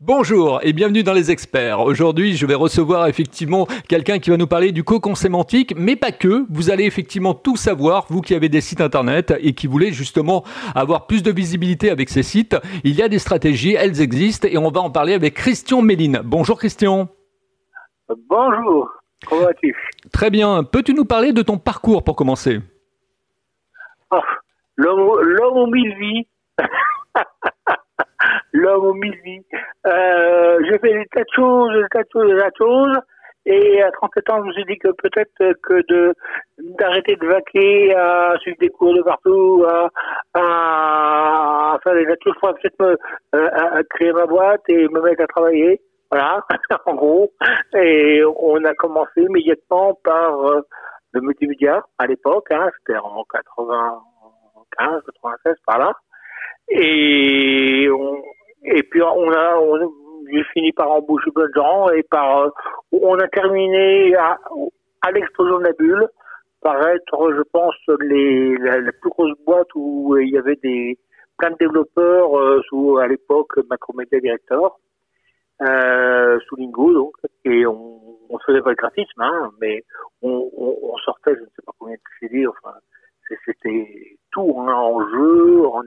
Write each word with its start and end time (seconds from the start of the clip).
Bonjour 0.00 0.60
et 0.62 0.72
bienvenue 0.72 1.02
dans 1.02 1.12
les 1.12 1.32
experts. 1.32 1.80
Aujourd'hui, 1.80 2.36
je 2.36 2.46
vais 2.46 2.54
recevoir 2.54 3.08
effectivement 3.08 3.66
quelqu'un 3.88 4.20
qui 4.20 4.30
va 4.30 4.36
nous 4.36 4.46
parler 4.46 4.70
du 4.70 4.84
cocon 4.84 5.16
sémantique, 5.16 5.74
mais 5.76 5.96
pas 5.96 6.12
que. 6.12 6.46
Vous 6.50 6.70
allez 6.70 6.84
effectivement 6.84 7.34
tout 7.34 7.56
savoir, 7.56 8.06
vous 8.08 8.20
qui 8.20 8.36
avez 8.36 8.48
des 8.48 8.60
sites 8.60 8.80
internet 8.80 9.34
et 9.40 9.54
qui 9.54 9.66
voulez 9.66 9.90
justement 9.90 10.44
avoir 10.76 11.08
plus 11.08 11.24
de 11.24 11.32
visibilité 11.32 11.90
avec 11.90 12.10
ces 12.10 12.22
sites. 12.22 12.56
Il 12.84 12.94
y 12.94 13.02
a 13.02 13.08
des 13.08 13.18
stratégies, 13.18 13.74
elles 13.74 14.00
existent 14.00 14.46
et 14.48 14.56
on 14.56 14.70
va 14.70 14.82
en 14.82 14.90
parler 14.90 15.14
avec 15.14 15.34
Christian 15.34 15.82
Méline. 15.82 16.20
Bonjour 16.24 16.58
Christian. 16.58 17.08
Bonjour, 18.28 18.88
comment 19.28 19.46
vas-tu? 19.46 19.74
Très 20.12 20.30
bien. 20.30 20.62
Peux-tu 20.62 20.94
nous 20.94 21.06
parler 21.06 21.32
de 21.32 21.42
ton 21.42 21.58
parcours 21.58 22.04
pour 22.04 22.14
commencer? 22.14 22.60
Oh, 24.12 24.20
L'homme 24.76 25.56
aux 25.56 25.66
mille 25.66 25.96
vies. 25.98 26.28
l'homme 28.52 28.98
mille 28.98 29.18
vies. 29.24 29.44
Euh, 29.86 30.58
j'ai 30.64 30.78
fait 30.78 30.92
des 30.94 31.06
tas 31.06 31.22
de 31.22 31.32
choses, 31.34 31.72
des 31.72 31.88
tas 31.90 32.02
de 32.02 32.08
choses, 32.12 32.30
des 32.30 32.38
tas 32.38 32.50
de 32.50 32.56
choses. 32.56 32.98
Et 33.46 33.82
à 33.82 33.90
37 33.90 34.30
ans, 34.30 34.42
je 34.42 34.48
me 34.48 34.52
suis 34.52 34.64
dit 34.66 34.76
que 34.76 34.88
peut-être 34.88 35.54
que 35.62 35.82
de 35.88 36.14
d'arrêter 36.78 37.16
de 37.16 37.26
vaquer 37.26 37.94
à 37.94 38.36
suivre 38.40 38.58
des 38.60 38.68
cours 38.68 38.94
de 38.94 39.02
partout, 39.02 39.64
à, 39.66 39.88
à 40.34 41.78
faire 41.82 41.94
des 41.94 42.04
tas 42.04 42.14
de 42.14 42.20
choses, 42.22 42.34
peut-être 42.40 42.78
me 42.80 42.96
euh, 43.34 43.48
à 43.52 43.82
créer 43.84 44.12
ma 44.12 44.26
boîte 44.26 44.62
et 44.68 44.86
me 44.88 45.00
mettre 45.00 45.22
à 45.22 45.26
travailler. 45.26 45.80
Voilà, 46.10 46.44
en 46.86 46.94
gros. 46.94 47.32
Et 47.74 48.22
on 48.24 48.62
a 48.64 48.74
commencé 48.74 49.22
immédiatement 49.22 49.94
par 50.04 50.40
euh, 50.40 50.60
le 51.12 51.20
multimédia 51.20 51.82
à 51.98 52.06
l'époque, 52.06 52.48
hein, 52.50 52.68
c'était 52.78 52.98
en 52.98 53.24
95, 53.32 55.02
96 55.22 55.54
par 55.66 55.78
là. 55.78 55.92
Et 56.70 57.88
on, 57.90 58.22
et 58.64 58.82
puis 58.82 59.02
on 59.02 59.32
a, 59.32 59.56
on, 59.58 59.92
j'ai 60.30 60.44
fini 60.52 60.72
par 60.72 60.90
embaucher 60.90 61.30
plein 61.30 61.46
de 61.46 61.52
gens 61.54 61.88
et 61.90 62.02
par, 62.02 62.40
euh, 62.40 62.50
on 62.92 63.18
a 63.18 63.28
terminé 63.28 64.14
à, 64.16 64.38
à 65.02 65.10
l'explosion 65.12 65.58
de 65.58 65.64
la 65.64 65.72
bulle 65.72 66.08
par 66.60 66.86
être, 66.88 67.32
je 67.36 67.42
pense, 67.52 67.74
les, 68.00 68.56
la, 68.58 68.92
plus 68.92 69.10
grosse 69.10 69.38
boîte 69.46 69.68
où 69.74 70.16
il 70.18 70.30
y 70.30 70.38
avait 70.38 70.56
des 70.56 70.98
plein 71.38 71.50
de 71.50 71.56
développeurs 71.56 72.36
euh, 72.36 72.60
sous 72.68 72.98
à 72.98 73.06
l'époque 73.06 73.58
Macromedia 73.70 74.18
Director 74.20 74.80
euh, 75.62 76.38
sous 76.48 76.56
Lingo 76.56 76.92
donc. 76.92 77.14
Et 77.44 77.64
on, 77.64 78.00
on 78.28 78.38
faisait 78.40 78.60
pas 78.60 78.70
le 78.70 78.76
graphisme 78.76 79.20
hein, 79.20 79.50
mais 79.60 79.84
on, 80.22 80.50
on, 80.56 80.76
on, 80.82 80.96
sortait 80.98 81.34
je 81.36 81.40
ne 81.40 81.46
sais 81.46 81.62
pas 81.64 81.72
combien 81.78 81.94
de 81.94 82.00
CD 82.20 82.46
enfin 82.46 82.74
c'était 83.44 84.18
tout 84.32 84.54
hein, 84.58 84.72
en 84.72 85.08
jeu 85.08 85.66
en, 85.66 85.82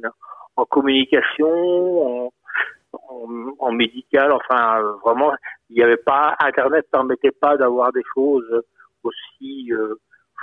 en 0.55 0.66
communication 0.66 2.27
en, 2.27 2.31
en, 3.59 3.71
médical, 3.71 4.31
enfin 4.31 4.81
vraiment, 5.03 5.33
il 5.69 5.77
n'y 5.77 5.83
avait 5.83 5.97
pas 5.97 6.35
Internet 6.39 6.85
permettait 6.91 7.31
pas 7.31 7.57
d'avoir 7.57 7.91
des 7.91 8.03
choses 8.13 8.63
aussi 9.03 9.72
euh, 9.72 9.95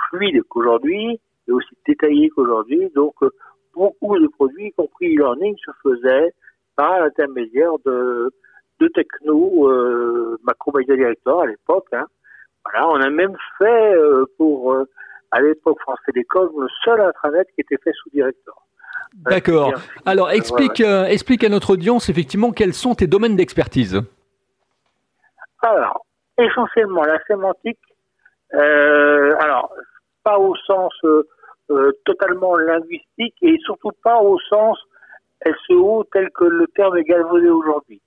fluides 0.09 0.43
qu'aujourd'hui 0.43 1.19
et 1.47 1.51
aussi 1.51 1.75
détaillées 1.87 2.29
qu'aujourd'hui. 2.29 2.89
Donc 2.95 3.15
euh, 3.21 3.29
beaucoup 3.73 4.17
de 4.17 4.27
produits, 4.27 4.67
y 4.67 4.71
compris 4.71 5.15
e-learning, 5.15 5.55
se 5.57 5.71
faisaient 5.83 6.33
par 6.75 6.99
l'intermédiaire 6.99 7.73
de 7.85 8.31
de 8.79 8.87
techno 8.87 9.69
euh, 9.69 10.37
Macromedia 10.43 10.95
Director 10.95 11.41
à 11.41 11.47
l'époque. 11.47 11.87
Hein. 11.91 12.05
Voilà, 12.63 12.87
on 12.89 13.01
a 13.01 13.09
même 13.09 13.35
fait 13.57 13.93
euh, 13.93 14.25
pour 14.37 14.75
à 15.31 15.41
l'époque 15.41 15.79
France 15.81 15.99
Télécom 16.05 16.49
le 16.59 16.67
seul 16.83 17.01
intranet 17.01 17.47
qui 17.53 17.61
était 17.61 17.77
fait 17.83 17.91
sous 17.93 18.09
Director. 18.09 18.68
D'accord. 19.13 19.73
Alors 20.05 20.31
explique, 20.31 20.81
euh, 20.81 21.05
explique 21.05 21.43
à 21.43 21.49
notre 21.49 21.71
audience 21.71 22.09
effectivement 22.09 22.51
quels 22.51 22.73
sont 22.73 22.95
tes 22.95 23.07
domaines 23.07 23.35
d'expertise. 23.35 24.01
Alors, 25.61 26.05
essentiellement 26.37 27.03
la 27.03 27.19
sémantique, 27.25 27.79
euh, 28.53 29.35
alors 29.39 29.73
pas 30.23 30.37
au 30.37 30.55
sens 30.55 30.93
euh, 31.03 31.91
totalement 32.05 32.55
linguistique 32.55 33.35
et 33.41 33.57
surtout 33.65 33.91
pas 34.03 34.21
au 34.21 34.39
sens 34.49 34.77
SEO 35.67 36.05
tel 36.13 36.29
que 36.31 36.45
le 36.45 36.67
terme 36.67 36.97
est 36.97 37.03
galvaudé 37.03 37.49
aujourd'hui. 37.49 38.01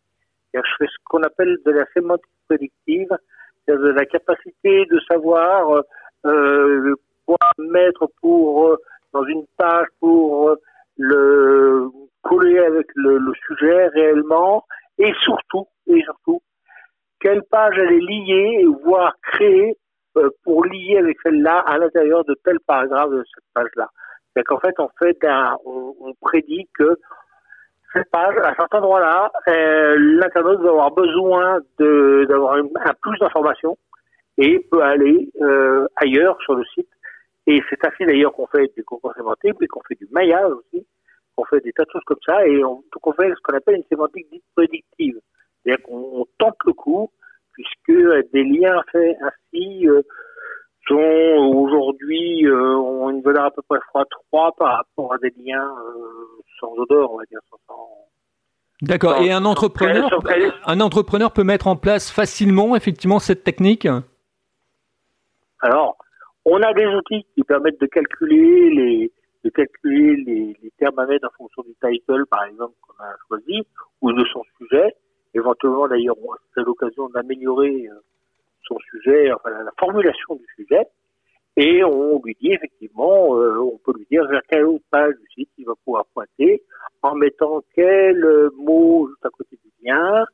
Je 0.54 0.60
fais 0.78 0.86
ce 0.86 0.96
qu'on 1.04 1.22
appelle 1.22 1.58
de 1.64 1.72
la 1.72 1.84
sémantique 1.94 2.24
prédictive, 2.48 3.08
c'est-à-dire 3.64 3.84
de 3.84 3.90
la 3.90 4.04
capacité 4.06 4.86
de 4.86 5.00
savoir 5.10 5.82
quoi 6.22 7.38
mettre 7.58 8.06
pour 8.20 8.76
dans 9.12 9.24
une 9.24 9.44
page 9.56 9.86
pour 10.00 10.56
le 11.02 11.88
coller 12.22 12.58
avec 12.58 12.86
le, 12.94 13.20
sujet 13.46 13.88
réellement 13.88 14.64
et 14.98 15.12
surtout 15.24 15.66
et 15.88 16.00
surtout 16.02 16.40
quelle 17.20 17.42
page 17.50 17.76
elle 17.78 17.92
est 17.92 18.00
liée 18.00 18.64
voire 18.84 19.14
créée 19.22 19.76
euh, 20.16 20.30
pour 20.44 20.64
lier 20.64 20.98
avec 20.98 21.16
celle-là 21.22 21.58
à 21.66 21.78
l'intérieur 21.78 22.24
de 22.24 22.36
tel 22.44 22.58
paragraphe 22.66 23.10
de 23.10 23.24
cette 23.34 23.44
page-là. 23.54 23.88
C'est 24.34 24.44
qu'en 24.44 24.60
fait 24.60 24.74
on 24.78 24.88
fait 24.98 25.18
on, 25.64 26.12
prédit 26.20 26.68
que 26.78 26.96
cette 27.92 28.10
page 28.10 28.36
à 28.44 28.54
cet 28.54 28.74
endroit-là 28.74 29.30
euh, 29.48 29.96
l'internaute 29.98 30.60
va 30.60 30.70
avoir 30.70 30.92
besoin 30.92 31.58
d'avoir 31.78 32.54
un, 32.54 32.94
plus 33.02 33.18
d'informations 33.18 33.76
et 34.38 34.60
peut 34.70 34.82
aller 34.82 35.30
euh, 35.40 35.86
ailleurs 35.96 36.40
sur 36.42 36.54
le 36.54 36.64
site 36.74 36.88
et 37.46 37.60
c'est 37.68 37.84
ainsi 37.84 38.04
d'ailleurs 38.06 38.32
qu'on 38.32 38.46
fait 38.46 38.72
du 38.76 38.84
concours 38.84 39.12
sémantique, 39.14 39.54
puis 39.58 39.68
qu'on 39.68 39.82
fait 39.88 39.96
du 39.96 40.06
maillage 40.12 40.52
aussi, 40.52 40.86
qu'on 41.34 41.44
fait 41.44 41.60
des 41.60 41.72
tas 41.72 41.84
de 41.84 41.90
choses 41.90 42.04
comme 42.06 42.20
ça, 42.24 42.46
et 42.46 42.64
on, 42.64 42.82
on 43.02 43.12
fait 43.12 43.30
ce 43.30 43.40
qu'on 43.42 43.56
appelle 43.56 43.76
une 43.76 43.84
sémantique 43.88 44.26
dite 44.30 44.44
prédictive. 44.54 45.18
C'est-à-dire 45.62 45.84
qu'on 45.84 46.26
tente 46.38 46.56
le 46.66 46.72
coup, 46.72 47.10
puisque 47.52 48.32
des 48.32 48.44
liens 48.44 48.82
faits 48.90 49.16
ainsi 49.20 49.88
euh, 49.88 50.02
sont 50.88 50.96
aujourd'hui, 50.96 52.46
euh, 52.46 52.76
ont 52.76 53.10
une 53.10 53.22
valeur 53.22 53.46
à 53.46 53.50
peu 53.50 53.62
près 53.68 53.78
fois 53.90 54.04
3 54.30 54.52
par 54.56 54.76
rapport 54.78 55.14
à 55.14 55.18
des 55.18 55.32
liens 55.44 55.64
euh, 55.64 56.42
sans 56.60 56.72
odeur, 56.74 57.12
on 57.12 57.18
va 57.18 57.24
dire, 57.30 57.40
sans, 57.50 57.58
D'accord. 58.82 59.22
Et 59.22 59.30
un 59.30 59.44
entrepreneur, 59.44 60.10
un 60.66 60.80
entrepreneur 60.80 61.32
peut 61.32 61.44
mettre 61.44 61.68
en 61.68 61.76
place 61.76 62.10
facilement, 62.10 62.74
effectivement, 62.74 63.20
cette 63.20 63.44
technique? 63.44 63.86
On 66.54 66.62
a 66.62 66.74
des 66.74 66.86
outils 66.86 67.24
qui 67.34 67.42
permettent 67.44 67.80
de 67.80 67.86
calculer 67.86 68.70
les, 68.70 69.12
de 69.42 69.48
calculer 69.48 70.16
les, 70.16 70.56
les 70.62 70.86
en 70.86 71.30
fonction 71.38 71.62
du 71.62 71.74
title, 71.82 72.26
par 72.26 72.44
exemple, 72.44 72.74
qu'on 72.82 73.02
a 73.02 73.14
choisi, 73.26 73.66
ou 74.02 74.12
de 74.12 74.22
son 74.26 74.42
sujet. 74.58 74.94
Éventuellement, 75.32 75.88
d'ailleurs, 75.88 76.16
c'est 76.54 76.60
l'occasion 76.60 77.08
d'améliorer 77.08 77.88
euh, 77.88 77.94
son 78.68 78.76
sujet, 78.90 79.32
enfin 79.32 79.48
la, 79.48 79.70
formulation 79.80 80.34
du 80.34 80.44
sujet. 80.56 80.86
Et 81.56 81.82
on 81.84 82.20
lui 82.22 82.36
dit 82.38 82.52
effectivement, 82.52 83.34
euh, 83.38 83.58
on 83.58 83.78
peut 83.78 83.94
lui 83.96 84.06
dire 84.10 84.26
vers 84.26 84.42
quelle 84.50 84.66
autre 84.66 84.84
page 84.90 85.14
du 85.14 85.26
site 85.34 85.50
il 85.56 85.64
va 85.64 85.72
pouvoir 85.86 86.04
pointer, 86.12 86.62
en 87.00 87.14
mettant 87.14 87.62
quel 87.74 88.22
mot 88.58 89.08
juste 89.08 89.24
à 89.24 89.30
côté 89.30 89.58
du 89.64 89.86
lien, 89.86 90.24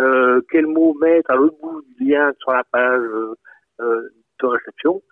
euh, 0.00 0.40
quel 0.50 0.66
mot 0.66 0.94
mettre 0.94 1.30
à 1.30 1.36
l'autre 1.36 1.56
bout 1.60 1.82
du 1.98 2.04
lien 2.04 2.32
sur 2.38 2.52
la 2.52 2.64
page 2.64 3.02
euh, 3.80 4.10
de 4.40 4.46
réception. 4.46 5.02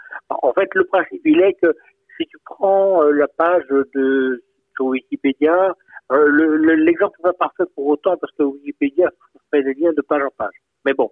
En 0.45 0.53
fait, 0.53 0.69
le 0.75 0.85
principe, 0.85 1.23
il 1.25 1.41
est 1.41 1.55
que 1.55 1.75
si 2.19 2.27
tu 2.27 2.37
prends 2.45 3.03
euh, 3.03 3.13
la 3.13 3.29
page 3.29 3.65
de 3.69 4.45
sur 4.75 4.87
Wikipédia, 4.87 5.75
euh, 6.13 6.77
l'exemple 6.77 7.17
n'est 7.19 7.31
pas 7.31 7.49
parfait 7.49 7.65
pour 7.75 7.87
autant 7.87 8.19
parce 8.19 8.33
que 8.33 8.43
Wikipédia 8.43 9.09
fait 9.51 9.63
des 9.63 9.73
liens 9.73 9.93
de 9.97 10.03
page 10.03 10.23
en 10.23 10.31
page. 10.37 10.55
Mais 10.85 10.93
bon, 10.93 11.11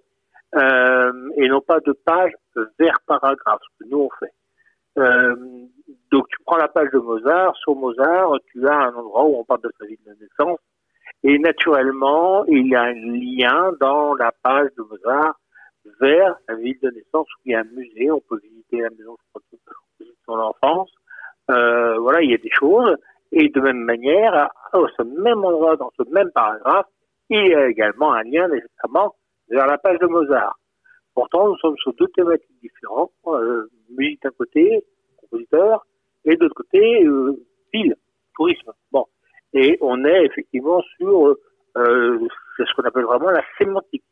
euh, 0.55 1.29
et 1.37 1.47
non 1.47 1.61
pas 1.61 1.79
de 1.79 1.93
page 1.93 2.31
vers 2.77 2.99
paragraphe, 3.07 3.61
ce 3.63 3.83
que 3.83 3.89
nous 3.89 4.01
on 4.01 4.09
fait. 4.19 4.33
Donc 6.11 6.27
tu 6.29 6.37
prends 6.45 6.57
la 6.57 6.67
page 6.67 6.91
de 6.91 6.99
Mozart, 6.99 7.55
sur 7.55 7.75
Mozart, 7.75 8.33
tu 8.51 8.67
as 8.67 8.81
un 8.81 8.93
endroit 8.93 9.25
où 9.25 9.37
on 9.37 9.43
parle 9.43 9.61
de 9.61 9.71
sa 9.79 9.87
vie 9.87 9.97
de 10.05 10.11
naissance, 10.11 10.59
et 11.23 11.39
naturellement, 11.39 12.45
il 12.45 12.67
y 12.67 12.75
a 12.75 12.83
un 12.83 12.93
lien 12.93 13.71
dans 13.79 14.13
la 14.13 14.31
page 14.43 14.69
de 14.77 14.83
Mozart 14.83 15.39
vers 15.99 16.35
la 16.47 16.55
ville 16.55 16.77
de 16.83 16.91
naissance 16.91 17.27
où 17.27 17.41
il 17.45 17.53
y 17.53 17.55
a 17.55 17.61
un 17.61 17.75
musée, 17.75 18.11
on 18.11 18.21
peut 18.21 18.39
visiter 18.43 18.62
la 18.81 18.89
maison 18.89 19.17
de 19.99 20.05
son 20.25 20.33
enfance. 20.33 20.91
Voilà, 21.47 22.21
il 22.21 22.31
y 22.31 22.33
a 22.33 22.37
des 22.37 22.51
choses. 22.51 22.95
Et 23.31 23.49
de 23.49 23.59
même 23.61 23.79
manière, 23.79 24.33
à 24.35 24.51
ce 24.97 25.03
même 25.03 25.43
endroit, 25.43 25.75
dans 25.75 25.91
ce 25.97 26.03
même 26.11 26.29
paragraphe, 26.31 26.85
il 27.29 27.47
y 27.47 27.55
a 27.55 27.67
également 27.67 28.13
un 28.13 28.23
lien 28.23 28.47
nécessairement 28.47 29.15
vers 29.49 29.65
la 29.65 29.77
page 29.77 29.97
de 29.99 30.05
Mozart. 30.05 30.57
Pourtant, 31.15 31.47
nous 31.47 31.57
sommes 31.57 31.77
sur 31.77 31.93
deux 31.93 32.07
thématiques 32.09 32.61
différentes. 32.61 33.11
Euh, 33.27 33.67
musique 33.89 34.21
d'un 34.23 34.31
côté, 34.31 34.83
compositeur, 35.17 35.85
et 36.25 36.35
de 36.35 36.43
l'autre 36.43 36.55
côté, 36.55 37.05
euh, 37.05 37.35
ville, 37.73 37.95
tourisme. 38.35 38.71
Bon. 38.91 39.05
Et 39.53 39.77
on 39.81 40.03
est 40.05 40.25
effectivement 40.25 40.81
sur 40.97 41.35
euh, 41.77 42.27
ce 42.57 42.75
qu'on 42.75 42.83
appelle 42.83 43.05
vraiment 43.05 43.29
la 43.29 43.43
sémantique 43.57 44.03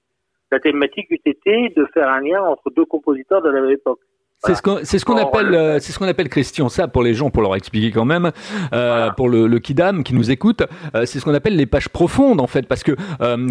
la 0.51 0.59
thématique 0.59 1.09
eût 1.09 1.19
été 1.25 1.69
de 1.69 1.85
faire 1.93 2.09
un 2.09 2.19
lien 2.19 2.43
entre 2.43 2.69
deux 2.71 2.85
compositeurs 2.85 3.41
de 3.41 3.49
la 3.49 3.61
même 3.61 3.71
époque. 3.71 4.01
C'est 4.43 4.55
ce 4.55 4.63
qu'on 4.63 4.77
c'est 4.83 4.97
ce 4.97 5.05
qu'on 5.05 5.17
appelle 5.17 5.53
euh, 5.53 5.77
c'est 5.77 5.91
ce 5.91 5.99
qu'on 5.99 6.07
appelle 6.07 6.27
Christian 6.27 6.67
ça 6.67 6.88
pour 6.88 7.03
les 7.03 7.13
gens 7.13 7.29
pour 7.29 7.43
leur 7.43 7.55
expliquer 7.55 7.91
quand 7.91 8.05
même 8.05 8.31
euh, 8.73 9.11
pour 9.11 9.29
le, 9.29 9.45
le 9.45 9.59
kidam 9.59 10.03
qui 10.03 10.15
nous 10.15 10.31
écoute 10.31 10.63
euh, 10.95 11.05
c'est 11.05 11.19
ce 11.19 11.25
qu'on 11.25 11.35
appelle 11.35 11.55
les 11.55 11.67
pages 11.67 11.89
profondes 11.89 12.41
en 12.41 12.47
fait 12.47 12.67
parce 12.67 12.81
que 12.81 12.93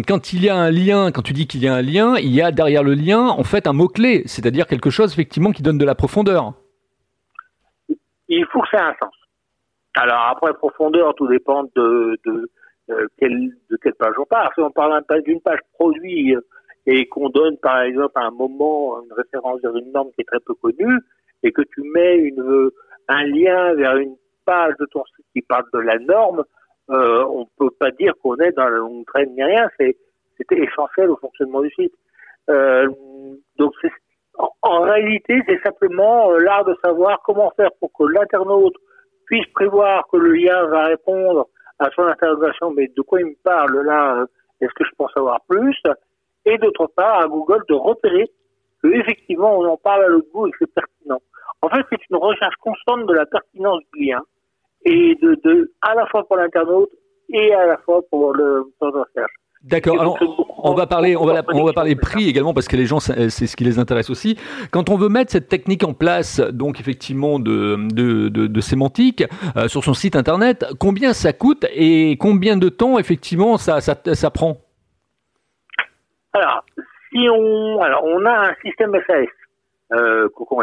quand 0.05 0.33
il 0.33 0.43
y 0.43 0.49
a 0.49 0.55
un 0.57 0.69
lien 0.69 1.13
quand 1.13 1.21
tu 1.21 1.31
dis 1.31 1.47
qu'il 1.47 1.63
y 1.63 1.67
a 1.69 1.73
un 1.73 1.81
lien 1.81 2.17
il 2.17 2.33
y 2.33 2.41
a 2.41 2.51
derrière 2.51 2.83
le 2.83 2.93
lien 2.93 3.27
en 3.27 3.43
fait 3.43 3.67
un 3.67 3.73
mot 3.73 3.87
clé 3.87 4.23
c'est-à-dire 4.25 4.67
quelque 4.67 4.89
chose 4.89 5.13
effectivement 5.13 5.51
qui 5.51 5.63
donne 5.63 5.77
de 5.77 5.85
la 5.85 5.95
profondeur. 5.95 6.55
Il 8.27 8.45
faut 8.51 8.61
que 8.61 8.67
ça 8.71 8.79
ait 8.79 8.81
un 8.81 8.95
sens. 9.01 9.13
Alors 9.95 10.27
après 10.29 10.53
profondeur 10.55 11.15
tout 11.15 11.27
dépend 11.29 11.63
de 11.73 12.19
de, 12.25 12.49
quelle 13.17 13.51
de 13.69 13.77
quelle 13.81 13.95
page 13.95 14.15
on 14.19 14.25
parle. 14.25 14.49
Si 14.55 14.61
on 14.61 14.71
parle 14.71 15.01
d'une 15.23 15.39
page 15.39 15.59
produit 15.73 16.35
et 16.85 17.07
qu'on 17.07 17.29
donne 17.29 17.57
par 17.57 17.81
exemple 17.81 18.13
à 18.15 18.25
un 18.25 18.31
moment 18.31 19.01
une 19.03 19.13
référence 19.13 19.61
vers 19.61 19.75
une 19.75 19.91
norme 19.91 20.09
qui 20.15 20.21
est 20.21 20.25
très 20.25 20.39
peu 20.39 20.53
connue 20.55 20.99
et 21.43 21.51
que 21.51 21.61
tu 21.61 21.81
mets 21.93 22.17
une, 22.17 22.71
un 23.07 23.23
lien 23.25 23.73
vers 23.75 23.97
une 23.97 24.15
page 24.45 24.73
de 24.79 24.85
ton 24.85 25.03
site 25.15 25.25
qui 25.33 25.41
parle 25.41 25.65
de 25.73 25.79
la 25.79 25.97
norme, 25.99 26.43
euh, 26.89 27.23
on 27.25 27.47
peut 27.57 27.69
pas 27.79 27.91
dire 27.91 28.13
qu'on 28.21 28.35
est 28.37 28.51
dans 28.51 28.65
la 28.67 28.77
longue 28.77 29.05
traîne 29.05 29.33
ni 29.33 29.43
rien. 29.43 29.69
C'est 29.79 29.95
c'était 30.37 30.59
essentiel 30.63 31.09
au 31.09 31.17
fonctionnement 31.17 31.61
du 31.61 31.69
site. 31.71 31.93
Euh, 32.49 32.87
donc 33.57 33.73
en, 34.63 34.81
réalité, 34.81 35.41
c'est 35.45 35.61
simplement 35.61 36.31
euh, 36.31 36.39
l'art 36.39 36.65
de 36.65 36.75
savoir 36.83 37.21
comment 37.23 37.51
faire 37.55 37.69
pour 37.79 37.91
que 37.93 38.03
l'internaute 38.05 38.75
puisse 39.25 39.45
prévoir 39.53 40.07
que 40.11 40.17
le 40.17 40.33
lien 40.33 40.65
va 40.65 40.85
répondre 40.85 41.47
à 41.79 41.89
son 41.91 42.03
interrogation. 42.03 42.71
Mais 42.71 42.87
de 42.95 43.01
quoi 43.01 43.19
il 43.19 43.27
me 43.27 43.43
parle 43.43 43.85
là 43.85 44.25
Est-ce 44.59 44.73
que 44.73 44.83
je 44.83 44.91
pense 44.97 45.13
savoir 45.13 45.41
plus? 45.47 45.77
Et 46.45 46.57
d'autre 46.57 46.87
part 46.95 47.19
à 47.21 47.27
Google 47.27 47.63
de 47.69 47.75
repérer 47.75 48.29
que 48.81 48.87
effectivement 48.87 49.57
on 49.57 49.65
en 49.65 49.77
parle 49.77 50.05
à 50.05 50.07
l'autre 50.07 50.27
bout 50.33 50.47
et 50.47 50.51
que 50.51 50.57
c'est 50.61 50.73
pertinent. 50.73 51.21
En 51.61 51.69
fait, 51.69 51.85
c'est 51.91 51.99
une 52.09 52.17
recherche 52.17 52.55
constante 52.61 53.05
de 53.05 53.13
la 53.13 53.25
pertinence 53.25 53.81
du 53.93 54.05
lien 54.05 54.21
et 54.85 55.15
de, 55.21 55.39
de 55.43 55.71
à 55.81 55.93
la 55.93 56.05
fois 56.07 56.27
pour 56.27 56.37
l'internaute 56.37 56.89
et 57.29 57.53
à 57.53 57.67
la 57.67 57.77
fois 57.77 58.01
pour 58.09 58.33
le 58.33 58.63
moteur 58.63 58.91
de 58.91 58.97
recherche. 58.99 59.31
D'accord. 59.63 60.01
Alors, 60.01 60.17
on 60.63 60.73
va 60.73 60.87
parler, 60.87 61.15
on 61.15 61.23
va, 61.23 61.43
on 61.53 61.63
va 61.63 61.71
parler 61.71 61.95
prix 61.95 62.27
également 62.27 62.51
parce 62.51 62.67
que 62.67 62.75
les 62.75 62.87
gens, 62.87 62.99
c'est 62.99 63.29
ce 63.29 63.55
qui 63.55 63.63
les 63.63 63.77
intéresse 63.77 64.09
aussi. 64.09 64.35
Quand 64.71 64.89
on 64.89 64.97
veut 64.97 65.07
mettre 65.07 65.31
cette 65.31 65.49
technique 65.49 65.83
en 65.83 65.93
place, 65.93 66.39
donc 66.39 66.79
effectivement 66.79 67.37
de, 67.37 67.77
de, 67.93 68.29
de, 68.29 68.47
de 68.47 68.61
sémantique 68.61 69.23
euh, 69.55 69.67
sur 69.67 69.83
son 69.83 69.93
site 69.93 70.15
internet, 70.15 70.65
combien 70.79 71.13
ça 71.13 71.31
coûte 71.31 71.67
et 71.75 72.17
combien 72.19 72.57
de 72.57 72.69
temps 72.69 72.97
effectivement 72.97 73.57
ça, 73.57 73.81
ça, 73.81 73.95
ça 74.03 74.31
prend? 74.31 74.57
Alors, 76.33 76.65
si 77.11 77.27
on, 77.29 77.81
alors 77.81 78.03
on 78.03 78.25
a 78.25 78.49
un 78.49 78.55
système 78.63 78.93
SAS, 79.07 79.27
euh, 79.93 80.29
Cocon 80.29 80.61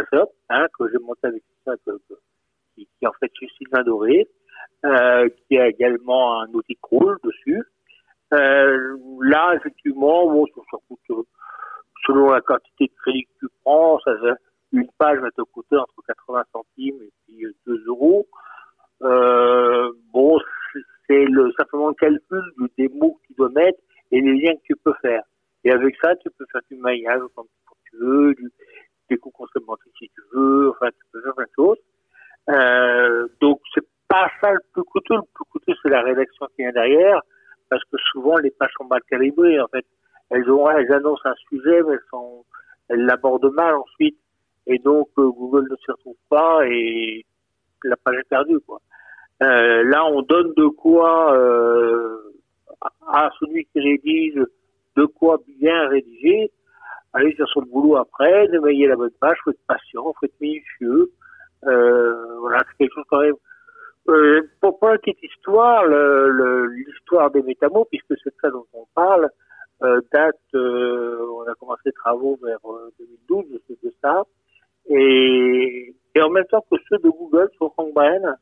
hein, 0.48 0.66
que 0.78 0.90
j'ai 0.90 0.98
monté 0.98 1.26
avec 1.26 1.42
ça, 1.64 1.72
qui, 2.74 2.88
qui 2.98 3.06
en 3.06 3.12
fait 3.20 3.30
je 3.40 3.46
Sylvain 3.58 3.82
Doré, 3.82 4.26
euh, 4.84 5.28
qui 5.46 5.58
a 5.58 5.68
également 5.68 6.40
un 6.40 6.48
outil 6.52 6.78
crawl 6.80 7.18
dessus. 7.22 7.62
Euh, 8.32 8.96
là, 9.20 9.54
effectivement, 9.56 10.30
bon, 10.30 10.46
ça, 10.46 10.78
coûte, 10.88 11.26
selon 12.06 12.30
la 12.30 12.40
quantité 12.40 12.86
de 12.86 12.92
crédit 13.02 13.24
que 13.24 13.46
tu 13.46 13.52
prends, 13.62 13.98
ça, 14.00 14.12
une 14.72 14.88
page 14.98 15.18
va 15.18 15.30
te 15.30 15.42
coûter 15.42 15.76
entre 15.76 15.94
80 16.06 16.44
centimes 16.52 17.02
et 17.02 17.12
puis 17.26 17.46
2 17.66 17.84
euros. 17.86 18.26
Euh, 19.02 19.90
bon, 20.12 20.38
c'est 21.06 21.24
le, 21.24 21.52
simplement 21.58 21.88
le 21.88 21.94
calcul 21.94 22.42
des 22.76 22.88
mots 22.88 23.18
que 23.20 23.26
tu 23.28 23.34
dois 23.34 23.48
mettre 23.50 23.78
et 24.12 24.20
les 24.20 24.34
liens 24.34 24.54
que 24.54 24.62
tu 24.64 24.76
peux 24.76 24.94
faire. 25.00 25.22
Et 25.68 25.70
avec 25.70 25.96
ça, 26.00 26.16
tu 26.16 26.30
peux 26.30 26.46
faire 26.50 26.62
du 26.70 26.78
maillage 26.78 27.20
comme 27.34 27.44
tu 27.90 27.96
veux, 27.98 28.34
du, 28.34 28.50
des 29.10 29.18
coups 29.18 29.36
consommatrices 29.36 29.92
si 29.98 30.08
tu 30.08 30.22
veux, 30.32 30.70
enfin, 30.70 30.88
tu 30.88 31.04
peux 31.12 31.20
faire 31.20 31.34
plein 31.34 31.44
de 31.44 31.50
choses. 31.54 31.78
Euh, 32.48 33.28
donc, 33.42 33.60
c'est 33.74 33.86
pas 34.08 34.30
ça 34.40 34.50
le 34.50 34.60
plus 34.72 34.84
coûteux. 34.84 35.16
Le 35.16 35.28
plus 35.34 35.44
coûteux, 35.50 35.74
c'est 35.82 35.90
la 35.90 36.00
rédaction 36.00 36.46
qui 36.56 36.62
vient 36.62 36.72
derrière, 36.72 37.20
parce 37.68 37.84
que 37.84 37.98
souvent, 38.12 38.38
les 38.38 38.50
pages 38.50 38.72
sont 38.78 38.86
mal 38.86 39.02
calibrées, 39.10 39.60
en 39.60 39.68
fait. 39.68 39.84
Elles 40.30 40.50
ont, 40.50 40.70
elles 40.70 40.90
annoncent 40.90 41.28
un 41.28 41.34
sujet, 41.50 41.82
mais 41.82 41.92
elles 41.92 42.08
sont, 42.10 42.46
elles 42.88 43.04
l'abordent 43.04 43.52
mal 43.52 43.74
ensuite. 43.74 44.16
Et 44.66 44.78
donc, 44.78 45.08
euh, 45.18 45.28
Google 45.28 45.68
ne 45.70 45.76
s'y 45.76 45.90
retrouve 45.90 46.16
pas 46.30 46.66
et 46.66 47.26
la 47.84 47.96
page 47.98 48.16
est 48.20 48.28
perdue, 48.30 48.60
quoi. 48.60 48.80
Euh, 49.42 49.84
là, 49.84 50.06
on 50.06 50.22
donne 50.22 50.54
de 50.56 50.66
quoi 50.68 51.36
euh, 51.36 52.16
à 53.06 53.30
celui 53.38 53.66
qui 53.66 53.80
rédige 53.80 54.42
de 54.98 55.06
quoi 55.06 55.38
bien 55.60 55.88
rédiger. 55.88 56.50
Allez 57.12 57.32
faire 57.34 57.48
son 57.48 57.62
boulot 57.62 57.96
après, 57.96 58.48
démailler 58.48 58.86
la 58.86 58.96
bonne 58.96 59.16
page, 59.20 59.38
faut 59.44 59.50
être 59.50 59.66
patient, 59.66 60.02
faut 60.02 60.26
être 60.26 60.40
minutieux. 60.40 61.10
Euh, 61.64 62.38
voilà, 62.40 62.58
c'est 62.68 62.84
quelque 62.84 62.94
chose 62.94 63.04
quand 63.08 63.20
même. 63.20 63.34
Euh, 64.08 64.40
pour, 64.60 64.78
pour, 64.78 64.88
la 64.88 64.98
petite 64.98 65.22
histoire, 65.22 65.84
l'histoire 65.86 67.30
des 67.30 67.42
métamos, 67.42 67.84
puisque 67.86 68.14
c'est 68.22 68.34
ça 68.40 68.50
dont 68.50 68.66
on 68.72 68.86
parle, 68.94 69.28
euh, 69.82 70.00
date, 70.12 70.36
on 70.54 71.42
a 71.42 71.54
commencé 71.60 71.82
les 71.86 71.92
travaux 71.92 72.38
vers 72.42 72.58
2012, 72.98 73.44
euh, 73.52 73.58
c'est 73.68 73.84
de 73.84 73.94
ça, 74.02 74.24
et, 74.88 75.94
en 76.20 76.30
même 76.30 76.46
temps 76.46 76.64
que 76.70 76.76
ceux 76.88 76.98
de 76.98 77.10
Google 77.10 77.48
sur 77.56 77.72
Frank 77.74 77.92
Bryan. 77.94 78.36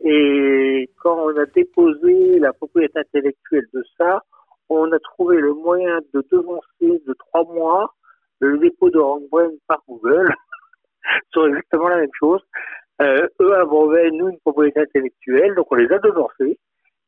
Et 0.00 0.90
quand 1.00 1.26
on 1.26 1.36
a 1.36 1.46
déposé 1.46 2.38
la 2.40 2.52
propriété 2.52 2.98
intellectuelle 2.98 3.66
de 3.72 3.84
ça, 3.96 4.22
on 4.68 4.90
a 4.92 4.98
trouvé 4.98 5.38
le 5.38 5.52
moyen 5.52 6.00
de 6.12 6.24
devancer 6.30 7.02
de 7.06 7.12
trois 7.14 7.44
mois 7.44 7.94
le 8.40 8.58
dépôt 8.58 8.90
de 8.90 9.28
Brain 9.30 9.50
par 9.66 9.82
Google 9.88 10.28
sur 11.32 11.46
exactement 11.46 11.88
la 11.88 11.96
même 11.96 12.14
chose. 12.18 12.40
Euh, 13.02 13.26
eux 13.40 13.54
avaient, 13.54 14.10
nous, 14.10 14.28
une 14.28 14.38
propriété 14.40 14.80
intellectuelle, 14.80 15.54
donc 15.54 15.66
on 15.70 15.76
les 15.76 15.90
a 15.92 15.98
devancés. 15.98 16.58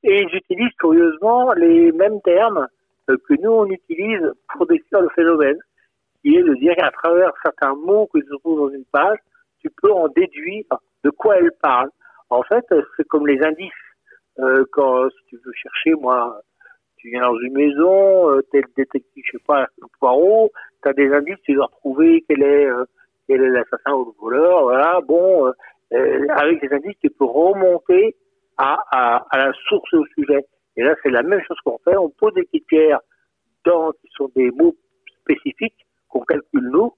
Et 0.02 0.22
ils 0.22 0.34
utilisent 0.34 0.74
curieusement 0.78 1.52
les 1.52 1.92
mêmes 1.92 2.20
termes 2.22 2.66
euh, 3.10 3.16
que 3.28 3.34
nous, 3.40 3.50
on 3.50 3.66
utilise 3.66 4.32
pour 4.52 4.66
décrire 4.66 5.00
le 5.00 5.08
phénomène, 5.10 5.58
qui 6.22 6.36
est 6.36 6.42
de 6.42 6.54
dire 6.54 6.74
qu'à 6.76 6.90
travers 6.90 7.32
certains 7.42 7.74
mots 7.74 8.08
que 8.12 8.20
se 8.20 8.34
trouvent 8.40 8.68
dans 8.68 8.74
une 8.74 8.84
page, 8.86 9.18
tu 9.60 9.70
peux 9.82 9.92
en 9.92 10.08
déduire 10.08 10.64
de 11.04 11.10
quoi 11.10 11.36
elle 11.38 11.52
parle. 11.62 11.90
En 12.30 12.42
fait, 12.42 12.64
c'est 12.96 13.06
comme 13.06 13.26
les 13.26 13.40
indices. 13.42 13.72
Euh, 14.38 14.64
quand, 14.72 15.08
si 15.08 15.24
tu 15.28 15.36
veux 15.44 15.52
chercher, 15.54 15.94
moi, 15.94 16.40
tu 16.96 17.10
viens 17.10 17.22
dans 17.22 17.38
une 17.38 17.52
maison, 17.52 18.30
euh, 18.30 18.42
tel 18.50 18.64
détective, 18.76 19.24
je 19.26 19.38
sais 19.38 19.44
pas, 19.46 19.66
le 19.80 19.86
poireau, 19.98 20.50
tu 20.82 20.88
as 20.88 20.92
des 20.92 21.12
indices, 21.12 21.40
tu 21.44 21.54
dois 21.54 21.66
retrouver 21.66 22.24
quel 22.28 22.42
est 22.42 22.66
euh, 22.66 22.84
quel 23.28 23.42
est 23.42 23.50
l'assassin 23.50 23.92
ou 23.92 24.04
le 24.06 24.20
voleur, 24.20 24.62
voilà, 24.62 25.00
bon, 25.06 25.46
euh, 25.46 25.52
euh, 25.92 26.26
avec 26.30 26.60
ces 26.60 26.72
indices, 26.72 26.98
tu 27.00 27.10
peux 27.10 27.24
remonter 27.24 28.16
à, 28.56 28.78
à, 28.90 29.26
à 29.30 29.38
la 29.38 29.52
source 29.68 29.92
au 29.94 30.04
sujet. 30.16 30.44
Et 30.76 30.82
là, 30.82 30.94
c'est 31.02 31.10
la 31.10 31.22
même 31.22 31.42
chose 31.46 31.58
qu'on 31.64 31.78
fait, 31.78 31.96
on 31.96 32.10
pose 32.10 32.34
des 32.34 32.44
petites 32.44 32.66
pierres 32.66 33.00
dans, 33.64 33.92
qui 33.92 34.08
sont 34.16 34.30
des 34.36 34.50
mots 34.50 34.76
spécifiques 35.22 35.86
qu'on 36.08 36.20
calcule 36.20 36.68
nous, 36.70 36.92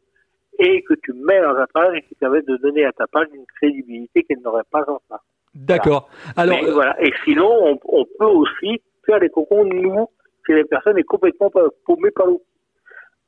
et 0.59 0.83
que 0.83 0.95
tu 1.05 1.13
mets 1.13 1.41
dans 1.41 1.55
ta 1.55 1.67
page 1.73 1.97
et 1.97 2.03
qui 2.03 2.15
permettent 2.17 2.49
de 2.49 2.57
donner 2.57 2.85
à 2.85 2.93
ta 2.93 3.07
page 3.07 3.29
une 3.33 3.47
crédibilité 3.47 4.25
qu'elle 4.25 4.41
n'aurait 4.41 4.65
pas 4.71 4.83
en 4.89 5.01
ça. 5.09 5.21
D'accord. 5.55 6.09
Alors, 6.37 6.59
voilà. 6.73 7.01
Et 7.01 7.13
sinon, 7.25 7.49
on, 7.49 7.79
on 7.85 8.05
peut 8.19 8.27
aussi 8.27 8.83
faire 9.09 9.21
des 9.21 9.31
cocons, 9.31 9.65
nous, 9.65 10.07
si 10.45 10.53
la 10.53 10.65
personne 10.65 10.99
est 10.99 11.05
complètement 11.05 11.51
paumée 11.87 12.11
par 12.15 12.27
l'outil. 12.27 12.45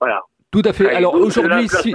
Voilà. 0.01 0.21
Tout 0.51 0.63
à 0.65 0.73
fait. 0.73 0.93
Alors 0.93 1.15
aujourd'hui, 1.15 1.69
si, 1.69 1.95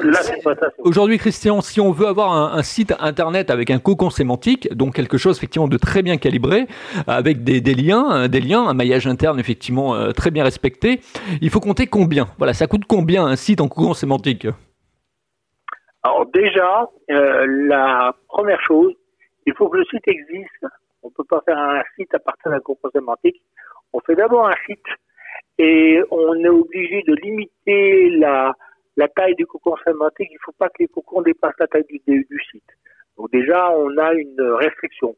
aujourd'hui, 0.78 1.18
Christian, 1.18 1.60
si 1.60 1.82
on 1.82 1.92
veut 1.92 2.08
avoir 2.08 2.32
un, 2.32 2.58
un, 2.58 2.64
site 2.64 2.94
internet 3.00 3.50
avec 3.50 3.70
un 3.70 3.80
cocon 3.80 4.10
sémantique, 4.10 4.74
donc 4.74 4.96
quelque 4.96 5.18
chose 5.18 5.36
effectivement 5.36 5.68
de 5.68 5.76
très 5.76 6.02
bien 6.04 6.16
calibré, 6.16 6.68
avec 7.06 7.44
des, 7.44 7.60
des 7.60 7.74
liens, 7.74 8.30
des 8.30 8.40
liens, 8.40 8.66
un 8.66 8.74
maillage 8.74 9.08
interne 9.08 9.42
effectivement 9.42 9.96
euh, 9.96 10.12
très 10.12 10.32
bien 10.32 10.46
respecté, 10.46 11.02
il 11.42 11.50
faut 11.50 11.60
compter 11.60 11.88
combien? 11.88 12.28
Voilà, 12.38 12.54
ça 12.54 12.68
coûte 12.68 12.86
combien 12.88 13.26
un 13.26 13.36
site 13.36 13.60
en 13.60 13.68
cocon 13.68 13.94
sémantique? 13.94 14.48
Alors 16.04 16.26
déjà, 16.28 16.90
euh, 17.12 17.46
la 17.68 18.16
première 18.30 18.62
chose, 18.62 18.94
il 19.46 19.54
faut 19.56 19.68
que 19.68 19.78
le 19.78 19.86
site 19.86 20.08
existe 20.08 20.66
on 21.06 21.12
peut 21.12 21.24
pas 21.24 21.42
faire 21.46 21.58
un 21.58 21.84
site 21.96 22.14
à 22.14 22.20
partir 22.20 22.52
d'un 22.52 22.60
cocon 22.60 22.90
sémantique. 22.90 23.42
On 23.96 24.02
fait 24.02 24.16
d'abord 24.16 24.50
un 24.50 24.56
site 24.66 24.86
et 25.58 26.02
on 26.12 26.36
est 26.44 26.50
obligé 26.50 27.02
de 27.04 27.16
limiter 27.16 28.10
la, 28.18 28.54
taille 29.16 29.36
du 29.36 29.46
cocon 29.46 29.78
sémantique. 29.86 30.28
Il 30.32 30.34
ne 30.34 30.44
faut 30.44 30.52
pas 30.52 30.68
que 30.68 30.80
les 30.80 30.90
cocons 30.90 31.22
dépassent 31.22 31.58
la 31.60 31.68
taille 31.68 31.86
du, 32.06 32.40
site. 32.52 32.70
Donc 33.18 33.32
déjà, 33.32 33.72
on 33.72 33.98
a 33.98 34.14
une 34.14 34.42
restriction. 34.60 35.16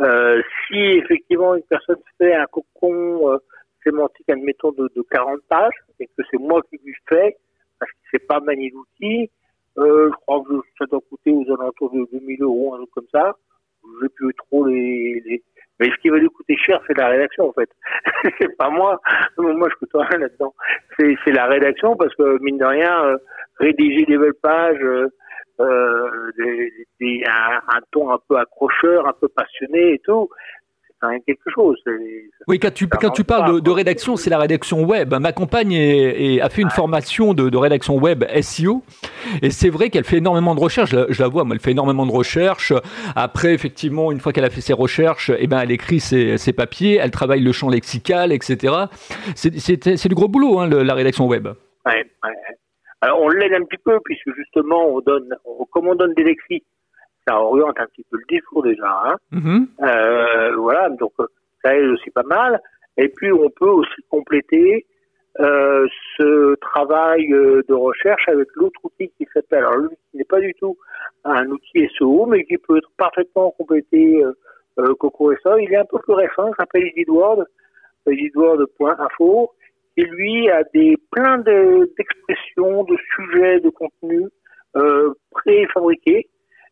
Euh, 0.00 0.42
si 0.66 0.76
effectivement 0.76 1.54
une 1.54 1.62
personne 1.62 1.96
fait 2.18 2.34
un 2.34 2.44
cocon 2.44 3.32
euh, 3.32 3.38
sémantique, 3.82 4.28
admettons, 4.28 4.72
de, 4.72 4.90
de 4.94 5.00
40 5.10 5.40
pages, 5.48 5.72
et 5.98 6.06
que 6.06 6.22
c'est 6.30 6.38
moi 6.38 6.60
qui 6.68 6.78
lui 6.84 6.94
fais, 7.08 7.38
parce 7.78 7.90
que 7.90 7.98
c'est 8.10 8.26
pas 8.26 8.40
manier 8.40 8.68
l'outil, 8.68 9.30
euh, 9.78 10.10
je 10.10 10.16
crois 10.26 10.42
que 10.42 10.60
ça 10.78 10.84
doit 10.84 11.00
coûter 11.08 11.30
aux 11.30 11.54
alentours 11.54 11.90
de 11.90 12.06
2000 12.12 12.42
euros, 12.42 12.74
un 12.74 12.78
truc 12.80 12.90
comme 12.90 13.08
ça 13.12 13.34
je 14.02 14.06
plus 14.08 14.34
trop 14.34 14.66
les, 14.66 15.22
les, 15.26 15.42
Mais 15.78 15.86
ce 15.90 15.96
qui 16.00 16.08
va 16.08 16.18
lui 16.18 16.28
coûter 16.28 16.56
cher, 16.56 16.80
c'est 16.86 16.96
la 16.96 17.08
rédaction, 17.08 17.48
en 17.48 17.52
fait. 17.52 17.68
c'est 18.38 18.56
pas 18.58 18.70
moi. 18.70 19.00
Moi, 19.38 19.68
je 19.70 19.74
coûte 19.76 19.90
rien 19.94 20.18
là-dedans. 20.18 20.54
C'est, 20.98 21.14
c'est 21.24 21.32
la 21.32 21.46
rédaction, 21.46 21.96
parce 21.96 22.14
que, 22.14 22.38
mine 22.42 22.58
de 22.58 22.64
rien, 22.64 23.04
euh, 23.04 23.16
rédiger 23.58 24.04
des 24.06 24.18
belles 24.18 24.34
pages, 24.42 24.82
euh, 24.82 25.08
euh, 25.60 26.32
des, 27.00 27.22
un, 27.26 27.60
un, 27.76 27.80
ton 27.90 28.10
un 28.10 28.18
peu 28.28 28.36
accrocheur, 28.36 29.06
un 29.06 29.14
peu 29.20 29.28
passionné 29.28 29.94
et 29.94 29.98
tout 30.00 30.28
quelque 31.26 31.50
chose. 31.54 31.78
Oui, 32.46 32.58
quand 32.58 32.72
tu, 32.72 32.86
quand 32.88 33.10
tu 33.10 33.24
parles 33.24 33.60
de, 33.60 33.70
rédaction, 33.70 34.16
c'est 34.16 34.30
la 34.30 34.38
rédaction 34.38 34.84
web. 34.84 35.14
Ma 35.14 35.32
compagne 35.32 35.74
a 36.42 36.48
fait 36.48 36.62
une 36.62 36.70
formation 36.70 37.34
de, 37.34 37.56
rédaction 37.56 37.96
web 37.96 38.24
SEO, 38.40 38.82
et 39.42 39.50
c'est 39.50 39.70
vrai 39.70 39.90
qu'elle 39.90 40.04
fait 40.04 40.18
énormément 40.18 40.54
de 40.54 40.60
recherches. 40.60 40.90
Je, 40.90 41.22
la 41.22 41.28
vois, 41.28 41.44
moi, 41.44 41.54
elle 41.54 41.60
fait 41.60 41.72
énormément 41.72 42.06
de 42.06 42.12
recherches. 42.12 42.72
Après, 43.16 43.54
effectivement, 43.54 44.12
une 44.12 44.20
fois 44.20 44.32
qu'elle 44.32 44.44
a 44.44 44.50
fait 44.50 44.60
ses 44.60 44.72
recherches, 44.72 45.30
eh 45.36 45.46
ben, 45.46 45.60
elle 45.60 45.70
écrit 45.70 46.00
ses, 46.00 46.38
ses, 46.38 46.52
papiers, 46.52 46.96
elle 46.96 47.10
travaille 47.10 47.40
le 47.40 47.52
champ 47.52 47.68
lexical, 47.68 48.32
etc. 48.32 48.74
C'est 49.34 50.08
du 50.08 50.14
gros 50.14 50.28
boulot, 50.28 50.58
hein, 50.58 50.68
la 50.68 50.94
rédaction 50.94 51.26
web. 51.26 51.48
Ouais, 51.86 52.04
Alors, 53.00 53.20
on 53.22 53.28
l'aide 53.28 53.54
un 53.54 53.64
petit 53.64 53.80
peu, 53.82 53.98
puisque 54.04 54.34
justement, 54.36 54.86
on 54.88 55.00
donne, 55.00 55.28
comme 55.72 55.88
on 55.88 55.94
donne 55.94 56.14
des 56.14 56.24
lexiques, 56.24 56.66
ça 57.26 57.40
oriente 57.40 57.78
un 57.78 57.86
petit 57.86 58.04
peu 58.10 58.16
le 58.16 58.24
discours 58.28 58.62
déjà. 58.62 59.02
Hein. 59.04 59.16
Mm-hmm. 59.32 59.66
Euh, 59.82 60.56
voilà, 60.56 60.88
donc 60.90 61.12
ça 61.62 61.76
aide 61.76 61.90
aussi 61.90 62.10
pas 62.10 62.22
mal. 62.22 62.60
Et 62.96 63.08
puis 63.08 63.32
on 63.32 63.50
peut 63.50 63.68
aussi 63.68 64.02
compléter 64.08 64.86
euh, 65.38 65.86
ce 66.16 66.56
travail 66.56 67.32
euh, 67.32 67.62
de 67.68 67.74
recherche 67.74 68.28
avec 68.28 68.48
l'autre 68.56 68.80
outil 68.82 69.10
qui 69.16 69.26
s'appelle, 69.32 69.60
alors 69.60 69.76
lui 69.76 69.96
qui 70.10 70.16
n'est 70.18 70.24
pas 70.24 70.40
du 70.40 70.52
tout 70.54 70.76
un 71.24 71.46
outil 71.48 71.88
SEO, 71.96 72.26
mais 72.26 72.44
qui 72.44 72.58
peut 72.58 72.78
être 72.78 72.90
parfaitement 72.96 73.50
complété 73.52 74.24
euh, 74.24 74.32
euh 74.78 74.94
Coco 74.96 75.32
SEO. 75.36 75.58
Il 75.58 75.72
est 75.72 75.76
un 75.76 75.84
peu 75.84 75.98
plus 76.00 76.14
récent, 76.14 76.48
il 76.48 76.54
s'appelle 76.58 76.90
EasyWord, 76.96 77.44
easyword.info, 78.08 79.52
qui 79.96 80.04
lui 80.04 80.50
a 80.50 80.64
des 80.74 80.96
plein 81.10 81.38
d'expressions, 81.38 82.84
de, 82.84 82.96
sujets, 83.14 83.60
de 83.60 83.70
contenus 83.70 84.28
euh, 84.76 85.14
préfabriqués 85.30 86.28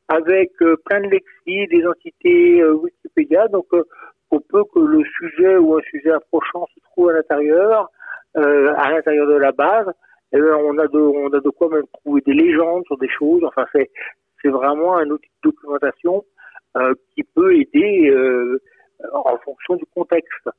avec 0.08 0.50
euh, 0.62 0.76
plein 0.86 1.00
de 1.00 1.08
lexiques, 1.08 1.70
des 1.70 1.86
entités 1.86 2.60
euh, 2.60 2.72
Wikipédia. 2.74 3.48
Donc, 3.48 3.66
euh, 3.72 3.84
on 4.30 4.40
peut 4.40 4.64
que 4.74 4.80
le 4.80 5.02
sujet 5.04 5.56
ou 5.56 5.76
un 5.76 5.82
sujet 5.90 6.10
approchant 6.10 6.66
se 6.74 6.80
trouve 6.90 7.10
à 7.10 7.14
l'intérieur, 7.14 7.90
à 8.34 8.90
l'intérieur 8.90 9.26
de 9.26 9.36
la 9.36 9.52
base. 9.52 9.88
Et 10.32 10.36
eh 10.36 10.40
on 10.40 10.76
a 10.76 10.86
de, 10.86 10.98
on 10.98 11.32
a 11.32 11.40
de 11.40 11.48
quoi 11.48 11.70
même 11.70 11.84
trouver 11.94 12.20
des 12.26 12.34
légendes 12.34 12.84
sur 12.86 12.98
des 12.98 13.08
choses. 13.08 13.42
Enfin, 13.44 13.64
c'est, 13.72 13.90
c'est 14.42 14.50
vraiment 14.50 14.98
un 14.98 15.08
outil 15.08 15.30
de 15.42 15.50
documentation 15.50 16.24
qui 17.14 17.24
peut 17.34 17.56
aider 17.56 18.14
en 19.14 19.38
fonction 19.38 19.76
du 19.76 19.84
contexte. 19.94 20.50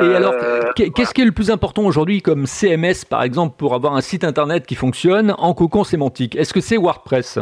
Et 0.00 0.14
alors, 0.14 0.34
qu'est-ce 0.76 1.12
qui 1.12 1.22
est 1.22 1.26
le 1.26 1.32
plus 1.32 1.50
important 1.50 1.84
aujourd'hui 1.84 2.22
comme 2.22 2.46
CMS, 2.46 3.04
par 3.10 3.24
exemple, 3.24 3.56
pour 3.58 3.74
avoir 3.74 3.96
un 3.96 4.00
site 4.00 4.22
internet 4.22 4.64
qui 4.64 4.76
fonctionne 4.76 5.34
en 5.38 5.54
cocon 5.54 5.82
sémantique? 5.82 6.36
Est-ce 6.36 6.54
que 6.54 6.60
c'est 6.60 6.76
WordPress? 6.76 7.40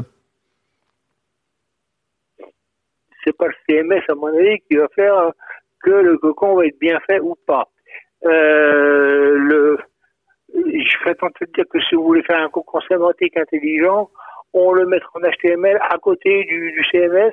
C'est 3.26 3.36
pas 3.36 3.48
le 3.48 3.54
CMS 3.68 4.02
à 4.08 4.14
mon 4.14 4.28
avis 4.28 4.60
qui 4.70 4.76
va 4.76 4.88
faire 4.94 5.32
que 5.82 5.90
le 5.90 6.16
cocon 6.18 6.54
va 6.54 6.66
être 6.66 6.78
bien 6.78 6.98
fait 7.00 7.20
ou 7.20 7.34
pas. 7.46 7.68
Euh, 8.24 9.36
le, 9.36 9.78
je 10.54 10.98
ferais 10.98 11.14
tenter 11.16 11.46
de 11.46 11.52
dire 11.52 11.64
que 11.70 11.80
si 11.80 11.94
vous 11.94 12.04
voulez 12.04 12.22
faire 12.22 12.40
un 12.40 12.48
cocon 12.48 12.80
sémantique 12.82 13.36
intelligent, 13.36 14.10
on 14.52 14.72
le 14.72 14.86
mettra 14.86 15.10
en 15.14 15.20
HTML 15.20 15.78
à 15.82 15.98
côté 15.98 16.44
du, 16.44 16.84
CMS 16.90 17.32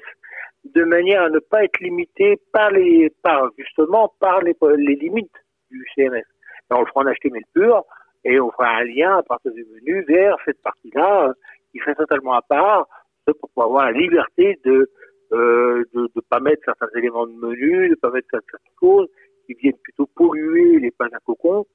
de 0.66 0.84
manière 0.84 1.24
à 1.24 1.30
ne 1.30 1.40
pas 1.40 1.64
être 1.64 1.80
limité 1.80 2.38
par 2.52 2.72
les, 2.72 3.12
par 3.22 3.50
justement 3.58 4.14
par 4.20 4.42
les, 4.42 4.56
les 4.78 4.96
limites 4.96 5.32
du 5.70 5.86
CMS. 5.96 6.24
on 6.72 6.82
le 6.82 6.86
fera 6.88 7.02
en 7.02 7.14
HTML 7.14 7.44
pur 7.54 7.84
et 8.26 8.40
on 8.40 8.52
fera 8.52 8.78
un 8.78 8.84
lien 8.84 9.18
à 9.18 9.24
partir 9.24 9.52
du 9.52 9.66
menu 9.66 10.04
vers 10.08 10.36
cette 10.46 10.62
partie-là 10.62 11.34
qui 11.72 11.80
fait 11.80 11.96
totalement 11.96 12.34
à 12.34 12.42
part 12.42 12.88
pour 13.26 13.50
pouvoir 13.50 13.68
avoir 13.68 13.86
la 13.86 13.92
liberté 13.92 14.60
de 14.66 14.90
euh, 15.34 15.84
de 15.94 16.10
ne 16.16 16.22
pas 16.30 16.40
mettre 16.40 16.64
certains 16.66 16.88
éléments 16.96 17.28
de 17.28 17.34
menu, 17.34 17.88
de 17.88 17.92
ne 17.92 17.96
pas 17.96 18.12
mettre 18.12 18.28
certaines 18.32 18.60
choses 18.80 19.08
qui 19.46 19.54
viennent 19.56 19.78
plutôt 19.84 20.08
polluer 20.16 20.80
les 20.80 20.92
pages 20.92 21.14
à 21.14 21.20
cocon. 21.20 21.66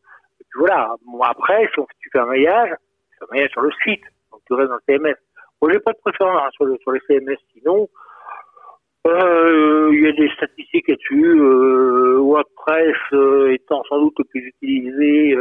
Et 0.40 0.44
puis 0.48 0.60
voilà. 0.60 0.94
Bon, 1.04 1.20
après, 1.22 1.68
si 1.74 1.82
tu 2.00 2.10
fais 2.12 2.20
un 2.20 2.26
maillage, 2.26 2.70
tu 3.10 3.18
fais 3.18 3.24
un 3.24 3.34
maillage 3.34 3.50
sur 3.50 3.62
le 3.62 3.70
site, 3.84 4.04
donc 4.30 4.40
tu 4.46 4.54
restes 4.54 4.70
dans 4.70 4.76
le 4.76 4.98
CMS. 4.98 5.16
Moi, 5.60 5.72
j'ai 5.72 5.80
pas 5.80 5.92
de 5.92 5.98
préférence 5.98 6.42
hein, 6.44 6.50
sur, 6.52 6.64
le, 6.66 6.76
sur 6.78 6.92
les 6.92 7.00
CMS, 7.08 7.36
sinon, 7.52 7.88
euh, 9.06 9.90
il 9.92 10.02
y 10.02 10.06
a 10.06 10.12
des 10.12 10.28
statistiques 10.34 10.88
là-dessus. 10.88 11.40
Euh, 11.40 12.18
WordPress 12.18 12.96
euh, 13.12 13.52
étant 13.52 13.82
sans 13.88 14.00
doute 14.00 14.14
le 14.18 14.24
plus 14.24 14.46
utilisé 14.48 15.36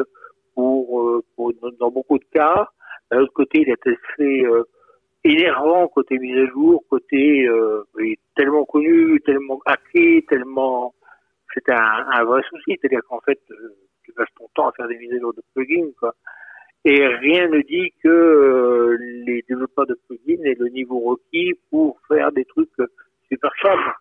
pour, 0.55 1.21
pour 1.35 1.51
dans 1.79 1.91
beaucoup 1.91 2.17
de 2.17 2.25
cas. 2.33 2.67
D'un 3.11 3.21
autre 3.21 3.33
côté, 3.33 3.61
il 3.61 3.69
a 3.69 3.73
été 3.73 3.97
fait 4.15 4.43
énervant 5.31 5.87
côté 5.87 6.17
mise 6.17 6.37
à 6.37 6.45
jour, 6.47 6.83
côté 6.89 7.47
euh, 7.47 7.83
tellement 8.35 8.65
connu, 8.65 9.19
tellement 9.21 9.59
hacké, 9.65 10.25
tellement 10.27 10.93
c'était 11.53 11.73
un, 11.73 12.05
un, 12.11 12.23
vrai 12.23 12.41
souci, 12.49 12.77
c'est-à-dire 12.79 13.01
qu'en 13.07 13.19
fait 13.21 13.39
euh, 13.51 13.75
tu 14.03 14.11
passes 14.13 14.27
ton 14.37 14.47
temps 14.55 14.69
à 14.69 14.71
faire 14.73 14.87
des 14.87 14.97
mises 14.97 15.13
à 15.13 15.19
jour 15.19 15.33
de 15.33 15.41
plugins 15.53 15.91
quoi. 15.99 16.13
Et 16.85 17.05
rien 17.05 17.47
ne 17.49 17.61
dit 17.61 17.91
que 18.03 18.07
euh, 18.07 18.97
les 19.25 19.43
développeurs 19.49 19.87
de 19.87 19.99
plugins 20.07 20.43
aient 20.43 20.55
le 20.57 20.69
niveau 20.69 20.99
requis 20.99 21.53
pour 21.69 21.99
faire 22.07 22.31
des 22.31 22.45
trucs 22.45 22.69
super 23.29 23.51
simples. 23.61 23.93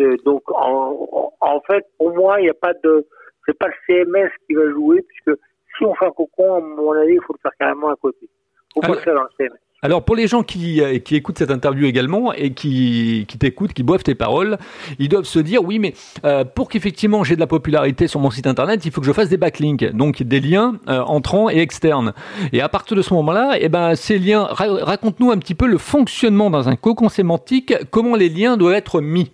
Euh, 0.00 0.16
donc 0.24 0.42
en, 0.50 1.32
en, 1.40 1.60
fait, 1.62 1.86
pour 1.96 2.14
moi, 2.14 2.40
il 2.40 2.44
n'y 2.44 2.50
a 2.50 2.54
pas 2.54 2.74
de, 2.84 3.06
c'est 3.46 3.56
pas 3.56 3.68
le 3.68 3.74
CMS 3.86 4.30
qui 4.46 4.54
va 4.54 4.68
jouer 4.70 5.02
puisque 5.02 5.38
si 5.78 5.84
on 5.84 5.94
fait 5.94 6.06
un 6.06 6.10
cocon, 6.10 6.56
à 6.56 6.60
mon 6.60 6.92
avis, 6.92 7.14
il 7.14 7.22
faut 7.22 7.32
le 7.32 7.40
faire 7.40 7.56
carrément 7.58 7.88
à 7.88 7.96
côté. 7.96 8.18
Il 8.22 8.28
faut 8.74 8.80
pas 8.80 8.98
le 8.98 9.00
faire 9.00 9.14
dans 9.14 9.22
le 9.22 9.28
CMS. 9.38 9.65
Alors 9.86 10.04
pour 10.04 10.16
les 10.16 10.26
gens 10.26 10.42
qui, 10.42 10.82
euh, 10.82 10.98
qui 10.98 11.14
écoutent 11.14 11.38
cette 11.38 11.52
interview 11.52 11.86
également 11.86 12.32
et 12.32 12.52
qui, 12.52 13.24
qui 13.28 13.38
t'écoutent, 13.38 13.72
qui 13.72 13.84
boivent 13.84 14.02
tes 14.02 14.16
paroles, 14.16 14.58
ils 14.98 15.08
doivent 15.08 15.26
se 15.26 15.38
dire 15.38 15.62
oui 15.62 15.78
mais 15.78 15.92
euh, 16.24 16.44
pour 16.44 16.68
qu'effectivement 16.68 17.22
j'ai 17.22 17.36
de 17.36 17.40
la 17.40 17.46
popularité 17.46 18.08
sur 18.08 18.18
mon 18.18 18.30
site 18.30 18.48
internet, 18.48 18.84
il 18.84 18.90
faut 18.90 19.00
que 19.00 19.06
je 19.06 19.12
fasse 19.12 19.28
des 19.28 19.36
backlinks, 19.36 19.92
donc 19.92 20.24
des 20.24 20.40
liens 20.40 20.74
euh, 20.88 21.02
entrants 21.02 21.48
et 21.50 21.58
externes. 21.58 22.14
Et 22.52 22.60
à 22.62 22.68
partir 22.68 22.96
de 22.96 23.02
ce 23.02 23.14
moment-là, 23.14 23.58
eh 23.60 23.68
ben 23.68 23.94
ces 23.94 24.18
liens, 24.18 24.48
raconte-nous 24.50 25.30
un 25.30 25.38
petit 25.38 25.54
peu 25.54 25.68
le 25.68 25.78
fonctionnement 25.78 26.50
dans 26.50 26.68
un 26.68 26.74
cocon 26.74 27.08
sémantique, 27.08 27.72
comment 27.92 28.16
les 28.16 28.28
liens 28.28 28.56
doivent 28.56 28.74
être 28.74 29.00
mis. 29.00 29.30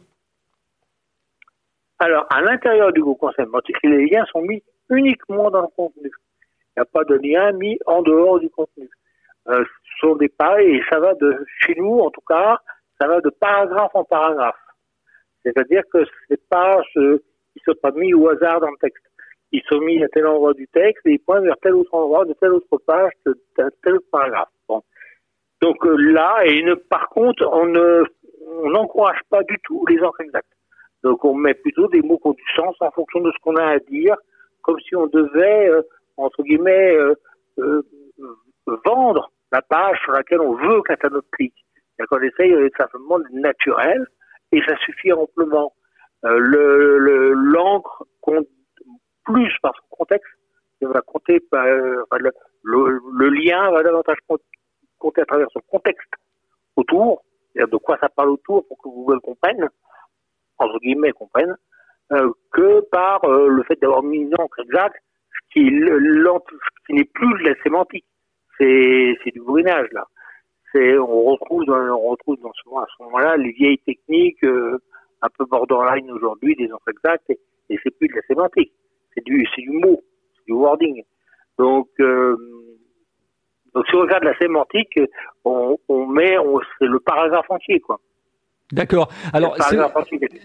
Alors 1.99 2.27
à 2.29 2.43
l'intérieur 2.43 2.93
du 2.93 3.03
cocon 3.03 3.33
sémantique, 3.33 3.77
les 3.85 4.07
liens 4.07 4.27
sont 4.31 4.43
mis 4.43 4.63
uniquement 4.91 5.51
dans 5.51 5.63
le 5.63 5.69
contenu. 5.75 6.11
Il 6.77 6.81
n'y 6.81 6.83
a 6.83 6.85
pas 6.85 7.05
de 7.05 7.15
lien 7.15 7.53
mis 7.53 7.79
en 7.87 8.03
dehors 8.03 8.39
du 8.39 8.51
contenu. 8.51 8.91
Sont 10.03 10.17
des 10.17 10.29
pages 10.29 10.65
et 10.65 10.83
ça 10.91 10.99
va 10.99 11.15
de, 11.15 11.45
chez 11.61 11.75
nous 11.77 11.99
en 11.99 12.11
tout 12.11 12.23
cas, 12.29 12.59
ça 13.01 13.07
va 13.07 13.21
de 13.21 13.31
paragraphe 13.31 13.95
en 13.95 14.05
paragraphe. 14.05 14.57
C'est-à-dire 15.45 15.83
que 15.93 16.05
c'est 16.29 16.49
pas 16.49 16.81
ce, 16.95 17.23
ils 17.57 17.63
sont 17.65 17.75
pas 17.81 17.91
mis 17.93 18.15
au 18.15 18.29
hasard 18.29 18.61
dans 18.61 18.71
le 18.71 18.77
texte. 18.81 19.05
Ils 19.51 19.63
sont 19.71 19.81
mis 19.81 20.03
à 20.03 20.09
tel 20.09 20.27
endroit 20.27 20.55
du 20.55 20.67
texte 20.69 21.05
et 21.07 21.13
ils 21.13 21.19
pointent 21.19 21.45
vers 21.45 21.59
tel 21.61 21.75
autre 21.75 21.93
endroit 21.95 22.25
de 22.25 22.33
telle 22.35 22.53
autre 22.53 22.79
page, 22.87 23.13
de 23.27 23.37
tel 23.57 23.95
autre 23.95 24.07
paragraphe. 24.11 24.49
Donc 25.61 25.87
euh, 25.87 25.97
là, 25.97 26.45
et 26.45 26.65
par 26.91 27.09
contre, 27.09 27.47
on 27.53 27.67
n'encourage 28.69 29.21
pas 29.31 29.43
du 29.45 29.57
tout 29.63 29.85
les 29.87 30.01
encres 30.03 30.21
exactes. 30.23 30.49
Donc 31.05 31.25
on 31.25 31.35
met 31.35 31.55
plutôt 31.55 31.89
des 31.89 32.03
mots 32.03 32.19
qui 32.19 32.29
ont 32.29 32.33
du 32.33 32.45
sens 32.57 32.75
en 32.81 32.91
fonction 32.91 33.21
de 33.21 33.31
ce 33.31 33.39
qu'on 33.43 33.57
a 33.57 33.65
à 33.65 33.79
dire, 33.79 34.17
comme 34.63 34.81
si 34.81 34.97
on 34.97 35.07
devait, 35.07 35.69
euh, 35.69 35.83
entre 36.17 36.43
guillemets, 36.43 36.97
euh, 37.59 37.83
vendre 38.85 39.31
la 39.53 39.63
page 39.63 39.99
sur 40.03 40.13
laquelle 40.13 40.41
on 40.41 40.55
veut 40.55 40.83
qu'Internet 40.83 41.23
clique. 41.33 41.55
On 42.11 42.21
essaye 42.21 42.55
simplement 42.77 43.19
de 43.19 43.29
naturel 43.33 44.07
et 44.51 44.61
ça 44.67 44.77
suffit 44.79 45.13
amplement. 45.13 45.73
Euh, 46.25 46.39
le 46.39 47.33
l'encre 47.33 48.05
compte 48.21 48.47
plus 49.25 49.53
par 49.63 49.73
son 49.77 49.97
contexte, 49.97 50.29
euh, 50.83 52.03
le, 52.63 53.29
lien 53.29 53.71
va 53.71 53.83
davantage 53.83 54.19
compter 54.99 55.21
à 55.21 55.25
travers 55.25 55.49
son 55.53 55.61
contexte 55.69 56.11
autour, 56.77 57.23
de 57.55 57.77
quoi 57.77 57.99
ça 58.01 58.09
parle 58.09 58.31
autour 58.31 58.67
pour 58.67 58.79
que 58.79 58.89
Google 58.89 59.21
comprenne, 59.21 59.69
entre 60.59 60.79
guillemets 60.81 61.13
comprenne, 61.13 61.57
euh, 62.13 62.33
que 62.53 62.81
par 62.91 63.21
le 63.29 63.63
fait 63.65 63.81
d'avoir 63.81 64.03
mis 64.03 64.19
une 64.19 64.35
encre 64.39 64.61
exacte, 64.61 64.97
ce 65.31 65.53
qui, 65.53 65.71
qui 66.87 66.93
n'est 66.95 67.05
plus 67.05 67.43
de 67.43 67.49
la 67.49 67.63
sémantique 67.63 68.07
c'est 69.25 69.31
du 69.33 69.41
brunage 69.41 69.89
là. 69.93 70.05
C'est 70.73 70.99
on 70.99 71.25
retrouve 71.25 71.65
on 71.69 72.11
retrouve 72.11 72.39
à 72.47 72.87
ce 72.97 73.03
moment-là 73.03 73.37
les 73.37 73.53
vieilles 73.53 73.79
techniques 73.79 74.43
euh, 74.45 74.79
un 75.21 75.29
peu 75.37 75.45
borderline 75.45 76.11
aujourd'hui 76.11 76.57
des 76.57 76.73
encres 76.73 76.89
exactes 76.89 77.31
et, 77.31 77.39
et 77.71 77.79
c'est 77.83 77.97
plus 77.97 78.09
de 78.09 78.15
la 78.15 78.23
sémantique, 78.23 78.73
c'est 79.15 79.25
du 79.25 79.47
c'est 79.55 79.63
du 79.63 79.71
mot, 79.71 80.03
c'est 80.37 80.47
du 80.47 80.53
wording. 80.53 81.03
Donc 81.59 81.89
euh, 82.01 82.37
donc 83.75 83.87
si 83.89 83.95
on 83.97 84.01
regarde 84.01 84.25
la 84.25 84.37
sémantique, 84.39 84.99
on, 85.45 85.79
on 85.89 86.07
met 86.07 86.39
on, 86.39 86.61
c'est 86.79 86.87
le 86.87 87.01
paragraphe 87.01 87.51
entier 87.51 87.81
quoi. 87.81 88.01
D'accord. 88.71 89.09
Alors, 89.35 89.57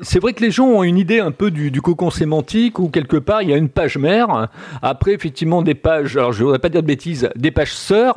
c'est 0.01 0.19
vrai 0.19 0.33
que 0.33 0.43
les 0.43 0.51
gens 0.51 0.65
ont 0.65 0.83
une 0.83 0.97
idée 0.97 1.21
un 1.21 1.31
peu 1.31 1.49
du, 1.49 1.81
cocon 1.81 2.09
sémantique 2.09 2.77
où 2.77 2.89
quelque 2.89 3.15
part 3.15 3.41
il 3.41 3.49
y 3.49 3.53
a 3.53 3.57
une 3.57 3.69
page 3.69 3.97
mère, 3.97 4.49
après 4.81 5.13
effectivement 5.13 5.61
des 5.61 5.75
pages, 5.75 6.17
alors 6.17 6.33
je 6.33 6.39
ne 6.39 6.43
voudrais 6.45 6.59
pas 6.59 6.67
dire 6.67 6.81
de 6.81 6.87
bêtises, 6.87 7.29
des 7.35 7.51
pages 7.51 7.73
sœurs, 7.73 8.15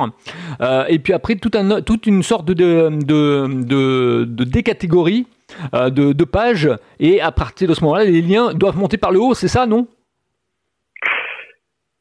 euh, 0.61 0.85
et 0.89 0.99
puis 0.99 1.13
après 1.13 1.37
tout 1.37 1.53
un, 1.55 1.81
toute 1.81 2.09
une 2.09 2.25
sorte 2.25 2.47
de, 2.47 2.55
de, 2.55 3.47
de, 3.65 4.25
de 4.25 4.45
décatégorie 4.45 5.29
euh, 5.75 5.91
de, 5.91 6.13
de 6.13 6.25
pages, 6.25 6.69
et 6.99 7.21
à 7.21 7.31
partir 7.31 7.69
de 7.69 7.75
ce 7.75 7.83
moment-là, 7.85 8.05
les 8.05 8.23
liens 8.23 8.53
doivent 8.53 8.79
monter 8.79 8.97
par 8.97 9.13
le 9.13 9.21
haut, 9.21 9.35
c'est 9.35 9.49
ça, 9.49 9.67
non? 9.67 9.87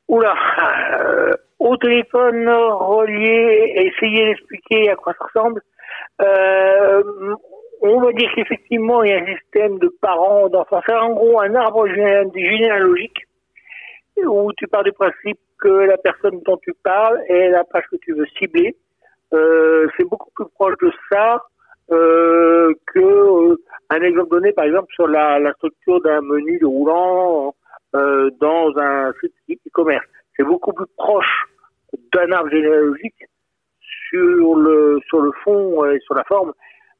Oula, 0.07 0.33
euh, 0.99 1.33
au 1.59 1.77
téléphone 1.77 2.49
relié, 2.49 3.73
essayer 3.75 4.25
d'expliquer 4.25 4.89
à 4.89 4.95
quoi 4.95 5.13
ça 5.19 5.25
ressemble. 5.25 5.61
Euh, 6.21 7.03
on 7.81 8.01
va 8.01 8.11
dire 8.11 8.29
qu'effectivement, 8.35 9.03
il 9.03 9.09
y 9.09 9.13
a 9.13 9.21
un 9.21 9.25
système 9.25 9.79
de 9.79 9.89
parents, 10.01 10.49
d'enfants. 10.49 10.81
C'est 10.85 10.95
en 10.95 11.13
gros 11.13 11.39
un 11.39 11.55
arbre 11.55 11.87
généalogique 11.87 13.25
où 14.17 14.51
tu 14.57 14.67
pars 14.67 14.83
du 14.83 14.91
principe 14.91 15.39
que 15.59 15.67
la 15.67 15.97
personne 15.97 16.41
dont 16.45 16.57
tu 16.57 16.73
parles 16.83 17.21
est 17.27 17.49
la 17.49 17.63
page 17.63 17.85
que 17.91 17.97
tu 17.97 18.13
veux 18.13 18.25
cibler. 18.37 18.75
Euh, 19.33 19.87
c'est 19.97 20.07
beaucoup 20.07 20.31
plus 20.31 20.45
proche 20.55 20.75
de 20.81 20.91
ça 21.11 21.43
euh, 21.91 22.73
que 22.93 22.99
euh, 22.99 23.55
un 23.89 24.01
exemple 24.01 24.29
donné, 24.29 24.51
par 24.51 24.65
exemple, 24.65 24.87
sur 24.93 25.07
la, 25.07 25.53
structure 25.53 26.01
d'un 26.01 26.21
menu 26.21 26.59
de 26.59 26.65
roulant 26.65 27.55
euh, 27.95 28.29
dans 28.39 28.77
un 28.77 29.11
site 29.47 29.59
e-commerce. 29.67 30.05
C'est 30.35 30.43
beaucoup 30.43 30.73
plus 30.73 30.85
proche 30.97 31.45
d'un 32.13 32.31
arbre 32.31 32.49
généalogique 32.49 33.25
sur 34.09 34.55
le 34.55 34.99
sur 35.07 35.21
le 35.21 35.31
fond 35.43 35.85
et 35.85 35.99
sur 36.01 36.13
la 36.15 36.23
forme 36.23 36.53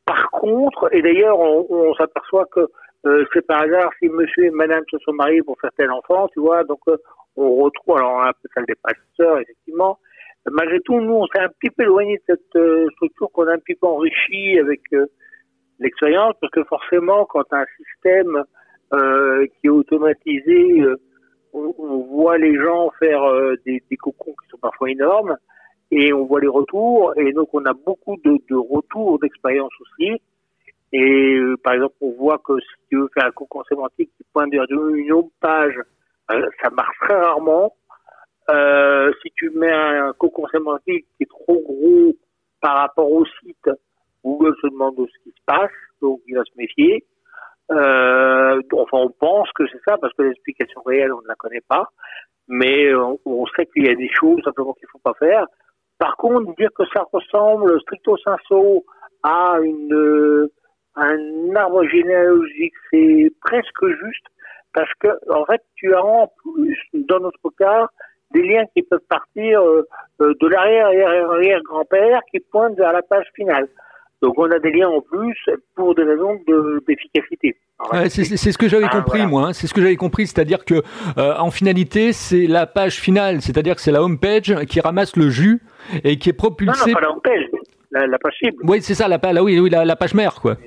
par 0.09 0.31
contre, 0.31 0.89
et 0.91 1.03
d'ailleurs, 1.03 1.39
on, 1.39 1.93
s'aperçoit 1.93 2.47
que 2.47 2.61
euh, 3.05 3.25
c'est 3.31 3.45
par 3.45 3.61
hasard 3.61 3.91
si 3.99 4.09
monsieur 4.09 4.45
et 4.45 4.49
madame 4.49 4.81
se 4.89 4.97
sont 4.97 5.13
mariés 5.13 5.43
pour 5.43 5.55
faire 5.61 5.69
tel 5.77 5.91
enfant, 5.91 6.27
tu 6.29 6.39
vois, 6.39 6.63
donc 6.63 6.79
euh, 6.87 6.97
on 7.35 7.57
retrouve, 7.57 7.97
alors 7.97 8.13
on 8.15 8.31
peu 8.41 8.49
celle 8.55 8.65
des 8.65 8.73
pasteurs, 8.81 9.37
effectivement. 9.37 9.99
Malgré 10.49 10.79
tout, 10.79 10.99
nous, 10.99 11.13
on 11.13 11.27
s'est 11.27 11.41
un 11.41 11.49
petit 11.49 11.69
peu 11.69 11.83
éloigné 11.83 12.17
de 12.17 12.23
cette 12.25 12.55
euh, 12.55 12.89
structure 12.95 13.29
qu'on 13.31 13.45
a 13.45 13.53
un 13.53 13.59
petit 13.59 13.75
peu 13.75 13.85
enrichie 13.85 14.57
avec 14.57 14.81
l'expérience, 15.77 16.33
parce 16.41 16.53
que 16.53 16.63
forcément, 16.63 17.25
quand 17.25 17.45
un 17.53 17.65
système 17.77 18.43
qui 18.91 19.67
est 19.67 19.69
automatisé, 19.69 20.85
on, 21.53 21.99
voit 22.09 22.39
les 22.39 22.55
gens 22.55 22.89
faire 22.97 23.21
des, 23.63 23.83
cocons 24.01 24.33
qui 24.41 24.49
sont 24.49 24.57
parfois 24.57 24.89
énormes, 24.89 25.37
et 25.91 26.13
on 26.13 26.25
voit 26.25 26.41
les 26.41 26.47
retours. 26.47 27.13
Et 27.17 27.31
donc 27.33 27.49
on 27.53 27.65
a 27.65 27.73
beaucoup 27.73 28.17
de, 28.23 28.37
de 28.49 28.55
retours 28.55 29.19
d'expérience 29.19 29.71
aussi. 29.81 30.21
Et 30.91 31.35
euh, 31.35 31.57
par 31.63 31.73
exemple 31.73 31.95
on 32.01 32.11
voit 32.11 32.39
que 32.39 32.59
si 32.59 32.87
tu 32.89 32.97
veux 32.97 33.09
faire 33.13 33.27
un 33.27 33.31
cocon 33.31 33.63
sémantique 33.65 34.11
qui 34.17 34.23
pointe 34.33 34.51
vers 34.51 34.65
une 34.69 35.11
autre 35.11 35.29
page 35.39 35.75
euh, 36.31 36.47
ça 36.61 36.69
marche 36.71 36.97
très 37.01 37.19
rarement. 37.19 37.75
Euh, 38.49 39.11
si 39.21 39.31
tu 39.35 39.51
mets 39.51 39.71
un 39.71 40.13
cocon 40.13 40.47
sémantique 40.47 41.05
qui 41.17 41.23
est 41.23 41.29
trop 41.29 41.61
gros 41.61 42.15
par 42.61 42.77
rapport 42.77 43.11
au 43.11 43.23
site 43.25 43.69
Google 44.23 44.55
se 44.61 44.67
demande 44.67 44.95
ce 44.97 45.23
qui 45.23 45.29
se 45.29 45.43
passe 45.45 45.71
donc 46.01 46.21
il 46.27 46.35
va 46.35 46.43
se 46.43 46.57
méfier. 46.57 47.05
Euh, 47.71 48.59
enfin 48.73 48.97
on 48.97 49.11
pense 49.11 49.51
que 49.53 49.67
c'est 49.71 49.81
ça 49.87 49.97
parce 49.99 50.13
que 50.13 50.23
l'explication 50.23 50.81
réelle 50.81 51.13
on 51.13 51.21
ne 51.21 51.27
la 51.27 51.35
connaît 51.35 51.63
pas. 51.67 51.89
Mais 52.47 52.95
on, 52.95 53.19
on 53.25 53.45
sait 53.55 53.67
qu'il 53.67 53.85
y 53.85 53.89
a 53.91 53.95
des 53.95 54.09
choses 54.09 54.41
simplement 54.43 54.73
qu'il 54.73 54.87
faut 54.91 54.97
pas 55.03 55.13
faire 55.19 55.45
par 55.99 56.15
contre, 56.15 56.55
dire 56.55 56.69
que 56.73 56.83
ça 56.93 57.05
ressemble 57.11 57.79
stricto 57.81 58.17
sensu 58.17 58.81
à 59.21 59.57
une 59.61 60.49
un 60.95 61.55
arbre 61.55 61.83
généalogique, 61.87 62.73
c'est 62.89 63.31
presque 63.41 63.85
juste 63.85 64.25
parce 64.73 64.91
que 64.99 65.07
en 65.31 65.45
fait, 65.45 65.61
tu 65.75 65.93
as 65.93 66.03
en 66.03 66.27
plus, 66.27 66.77
dans 66.93 67.19
notre 67.19 67.49
cas, 67.57 67.87
des 68.31 68.43
liens 68.43 68.65
qui 68.75 68.83
peuvent 68.83 68.99
partir 69.09 69.61
euh, 69.61 69.87
euh, 70.21 70.33
de 70.39 70.47
l'arrière 70.47 70.87
arrière 70.87 71.31
arrière 71.31 71.61
grand-père 71.63 72.21
qui 72.31 72.39
pointent 72.39 72.77
vers 72.77 72.93
la 72.93 73.01
page 73.01 73.27
finale. 73.35 73.67
Donc 74.21 74.37
on 74.37 74.51
a 74.51 74.59
des 74.59 74.71
liens 74.71 74.89
en 74.89 75.01
plus 75.01 75.37
pour 75.75 75.95
des 75.95 76.03
raisons 76.03 76.39
d'efficacité. 76.87 77.55
C'est 78.09 78.51
ce 78.51 78.57
que 78.57 78.67
j'avais 78.67 78.87
ah, 78.89 78.95
compris 78.95 79.25
moi. 79.25 79.47
Hein. 79.47 79.53
C'est 79.53 79.67
ce 79.67 79.73
que 79.73 79.81
j'avais 79.81 79.95
compris, 79.95 80.27
c'est-à-dire 80.27 80.65
que 80.65 80.75
euh, 81.17 81.35
en 81.37 81.51
finalité 81.51 82.13
c'est 82.13 82.47
la 82.47 82.67
page 82.67 82.99
finale, 82.99 83.41
c'est-à-dire 83.41 83.75
que 83.75 83.81
c'est 83.81 83.91
la 83.91 84.03
home 84.03 84.19
page 84.19 84.53
qui 84.65 84.79
ramasse 84.79 85.15
le 85.15 85.29
jus 85.29 85.61
et 86.03 86.17
qui 86.17 86.29
est 86.29 86.33
propulsée. 86.33 86.91
Non, 86.91 86.93
non 86.93 86.93
pas 86.93 87.01
la 87.01 87.11
home 87.11 87.21
page, 87.21 87.45
la, 87.91 88.19
page 88.19 88.33
cible. 88.37 88.57
Oui, 88.63 88.81
c'est 88.81 88.95
ça, 88.95 89.07
la, 89.07 89.19
la, 89.31 89.43
oui, 89.43 89.59
oui, 89.59 89.69
la, 89.69 89.95
page 89.95 90.13
mère 90.13 90.35
quoi. 90.35 90.57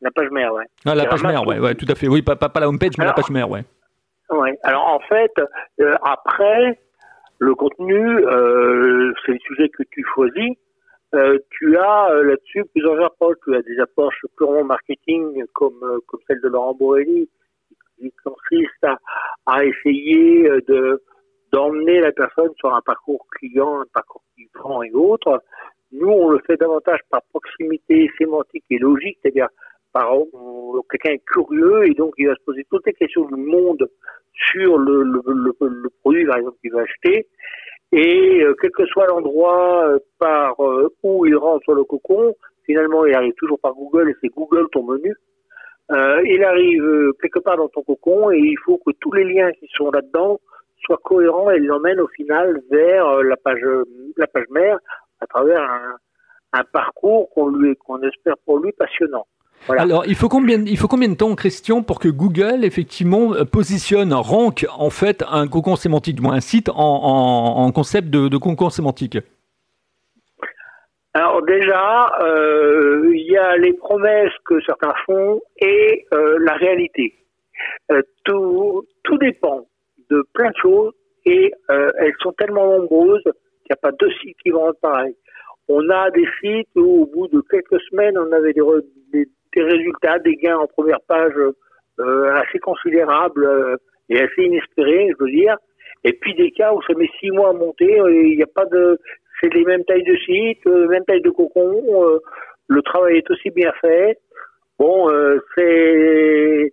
La 0.00 0.10
page 0.10 0.30
mère, 0.30 0.52
ouais. 0.52 0.64
Ah, 0.84 0.94
la 0.94 1.06
page 1.06 1.22
mère, 1.22 1.46
ouais, 1.46 1.58
ouais, 1.58 1.74
tout 1.74 1.86
à 1.88 1.94
fait. 1.94 2.08
Oui, 2.08 2.22
pas, 2.22 2.34
pas, 2.36 2.50
la 2.58 2.68
home 2.68 2.78
page, 2.78 2.92
mais 2.98 3.04
la 3.04 3.12
page 3.12 3.30
mère, 3.30 3.50
ouais. 3.50 3.62
Ouais. 4.30 4.58
Alors 4.62 4.86
en 4.86 5.00
fait, 5.00 5.32
euh, 5.80 5.94
après 6.02 6.80
le 7.38 7.54
contenu, 7.54 7.98
euh, 7.98 9.12
c'est 9.24 9.32
le 9.32 9.38
sujet 9.40 9.68
que 9.68 9.82
tu 9.90 10.04
choisis. 10.14 10.56
Euh, 11.14 11.38
tu 11.50 11.76
as 11.76 12.10
euh, 12.10 12.22
là-dessus 12.22 12.64
plusieurs 12.72 13.02
approches. 13.04 13.36
Tu 13.44 13.54
as 13.54 13.62
des 13.62 13.78
approches 13.80 14.20
purement 14.36 14.64
marketing 14.64 15.44
comme 15.52 15.78
euh, 15.82 15.98
comme 16.06 16.20
celle 16.26 16.40
de 16.40 16.48
Laurent 16.48 16.74
Borelli 16.74 17.28
qui 17.98 18.12
consiste 18.24 18.84
à, 18.84 18.98
à 19.46 19.64
essayer 19.64 20.48
de 20.68 21.02
d'emmener 21.52 22.00
la 22.00 22.12
personne 22.12 22.50
sur 22.56 22.74
un 22.74 22.80
parcours 22.80 23.26
client, 23.30 23.80
un 23.80 23.86
parcours 23.92 24.22
client 24.34 24.82
et 24.82 24.92
autres. 24.92 25.42
Nous, 25.92 26.08
on 26.08 26.30
le 26.30 26.40
fait 26.46 26.56
davantage 26.56 27.00
par 27.10 27.20
proximité 27.30 28.10
sémantique 28.16 28.64
et 28.70 28.78
logique, 28.78 29.18
c'est-à-dire 29.20 29.48
par 29.92 30.14
quelqu'un 30.90 31.10
est 31.10 31.24
curieux 31.26 31.86
et 31.86 31.92
donc 31.92 32.14
il 32.16 32.28
va 32.28 32.34
se 32.34 32.42
poser 32.44 32.64
toutes 32.70 32.86
les 32.86 32.94
questions 32.94 33.26
du 33.26 33.36
monde 33.36 33.86
sur 34.32 34.78
le, 34.78 35.02
le, 35.02 35.20
le, 35.26 35.54
le 35.60 35.88
produit, 36.00 36.24
par 36.24 36.38
exemple, 36.38 36.56
qu'il 36.62 36.72
va 36.72 36.80
acheter. 36.80 37.26
Et 37.92 38.42
euh, 38.42 38.54
quel 38.60 38.70
que 38.70 38.86
soit 38.86 39.06
l'endroit 39.06 39.86
euh, 39.86 39.98
par 40.18 40.58
euh, 40.60 40.88
où 41.02 41.26
il 41.26 41.36
rentre 41.36 41.62
sur 41.64 41.74
le 41.74 41.84
cocon, 41.84 42.34
finalement 42.64 43.04
il 43.04 43.14
arrive 43.14 43.34
toujours 43.34 43.60
par 43.60 43.74
Google 43.74 44.10
et 44.10 44.16
c'est 44.20 44.28
Google 44.28 44.66
ton 44.72 44.82
menu. 44.82 45.14
il 45.90 46.42
arrive 46.42 47.12
quelque 47.20 47.40
part 47.40 47.58
dans 47.58 47.68
ton 47.68 47.82
cocon 47.82 48.30
et 48.30 48.38
il 48.38 48.58
faut 48.64 48.78
que 48.78 48.92
tous 48.98 49.12
les 49.12 49.24
liens 49.24 49.52
qui 49.52 49.68
sont 49.76 49.90
là-dedans 49.90 50.40
soient 50.84 51.00
cohérents 51.04 51.50
et 51.50 51.58
l'emmènent 51.58 52.00
au 52.00 52.08
final 52.08 52.62
vers 52.70 53.22
la 53.22 53.36
page 53.36 53.66
la 54.16 54.26
page 54.26 54.46
mère 54.50 54.78
à 55.20 55.26
travers 55.26 55.60
un, 55.60 55.96
un 56.54 56.64
parcours 56.64 57.28
qu'on 57.30 57.48
lui 57.48 57.76
qu'on 57.76 58.00
espère 58.02 58.36
pour 58.46 58.58
lui 58.58 58.72
passionnant. 58.72 59.26
Alors, 59.68 60.04
il 60.06 60.16
faut 60.16 60.28
combien, 60.28 60.64
il 60.64 60.76
faut 60.76 60.88
combien 60.88 61.08
de 61.08 61.14
temps, 61.14 61.34
Christian, 61.34 61.82
pour 61.82 62.00
que 62.00 62.08
Google 62.08 62.64
effectivement 62.64 63.32
euh, 63.34 63.44
positionne, 63.44 64.12
rank 64.12 64.66
en 64.76 64.90
fait 64.90 65.24
un 65.30 65.46
cocon 65.46 65.76
sémantique, 65.76 66.18
ou 66.22 66.28
un 66.30 66.40
site 66.40 66.68
en, 66.74 67.70
concept 67.72 68.08
de, 68.10 68.28
de 68.28 68.36
cocon 68.36 68.70
sémantique? 68.70 69.18
Alors 71.14 71.42
déjà, 71.42 72.10
euh, 72.22 73.12
il 73.14 73.30
y 73.30 73.36
a 73.36 73.56
les 73.56 73.74
promesses 73.74 74.32
que 74.46 74.60
certains 74.62 74.94
font 75.06 75.40
et 75.58 76.06
euh, 76.14 76.38
la 76.40 76.54
réalité. 76.54 77.14
tout, 78.24 78.84
tout 79.04 79.18
dépend 79.18 79.66
de 80.10 80.24
plein 80.32 80.50
de 80.50 80.56
choses 80.60 80.92
et 81.24 81.52
elles 81.68 82.14
sont 82.20 82.32
tellement 82.32 82.66
nombreuses 82.66 83.22
qu'il 83.22 83.70
n'y 83.70 83.74
a 83.74 83.76
pas 83.76 83.92
deux 83.92 84.10
sites 84.22 84.36
qui 84.42 84.50
vont 84.50 84.70
être 84.70 84.80
pareils. 84.80 85.14
On 85.68 85.88
a 85.90 86.10
des 86.10 86.26
sites 86.40 86.68
où 86.74 87.02
au 87.02 87.06
bout 87.06 87.28
de 87.28 87.40
quelques 87.48 87.80
semaines, 87.90 88.18
on 88.18 88.32
avait 88.32 88.52
des, 88.52 88.62
des, 89.12 89.28
des 89.54 89.62
résultats, 89.62 90.18
des 90.18 90.36
gains 90.36 90.58
en 90.58 90.66
première 90.66 91.00
page 91.06 91.34
euh, 92.00 92.34
assez 92.34 92.58
considérables 92.58 93.44
euh, 93.44 93.76
et 94.08 94.20
assez 94.20 94.42
inespérés, 94.42 95.10
je 95.10 95.24
veux 95.24 95.30
dire. 95.30 95.56
Et 96.04 96.12
puis 96.14 96.34
des 96.34 96.50
cas 96.50 96.72
où 96.72 96.82
ça 96.82 96.94
met 96.94 97.08
six 97.20 97.30
mois 97.30 97.50
à 97.50 97.52
monter, 97.52 97.84
et 97.84 98.28
il 98.30 98.36
n'y 98.36 98.42
a 98.42 98.46
pas 98.46 98.64
de, 98.66 98.98
c'est 99.40 99.52
les 99.52 99.64
mêmes 99.64 99.84
tailles 99.84 100.04
de 100.04 100.16
site, 100.16 100.64
les 100.64 100.88
mêmes 100.88 101.04
tailles 101.04 101.22
de 101.22 101.30
cocon, 101.30 101.82
euh, 102.04 102.18
le 102.68 102.82
travail 102.82 103.18
est 103.18 103.30
aussi 103.30 103.50
bien 103.50 103.72
fait. 103.80 104.18
Bon, 104.78 105.08
c'est, 105.54 106.72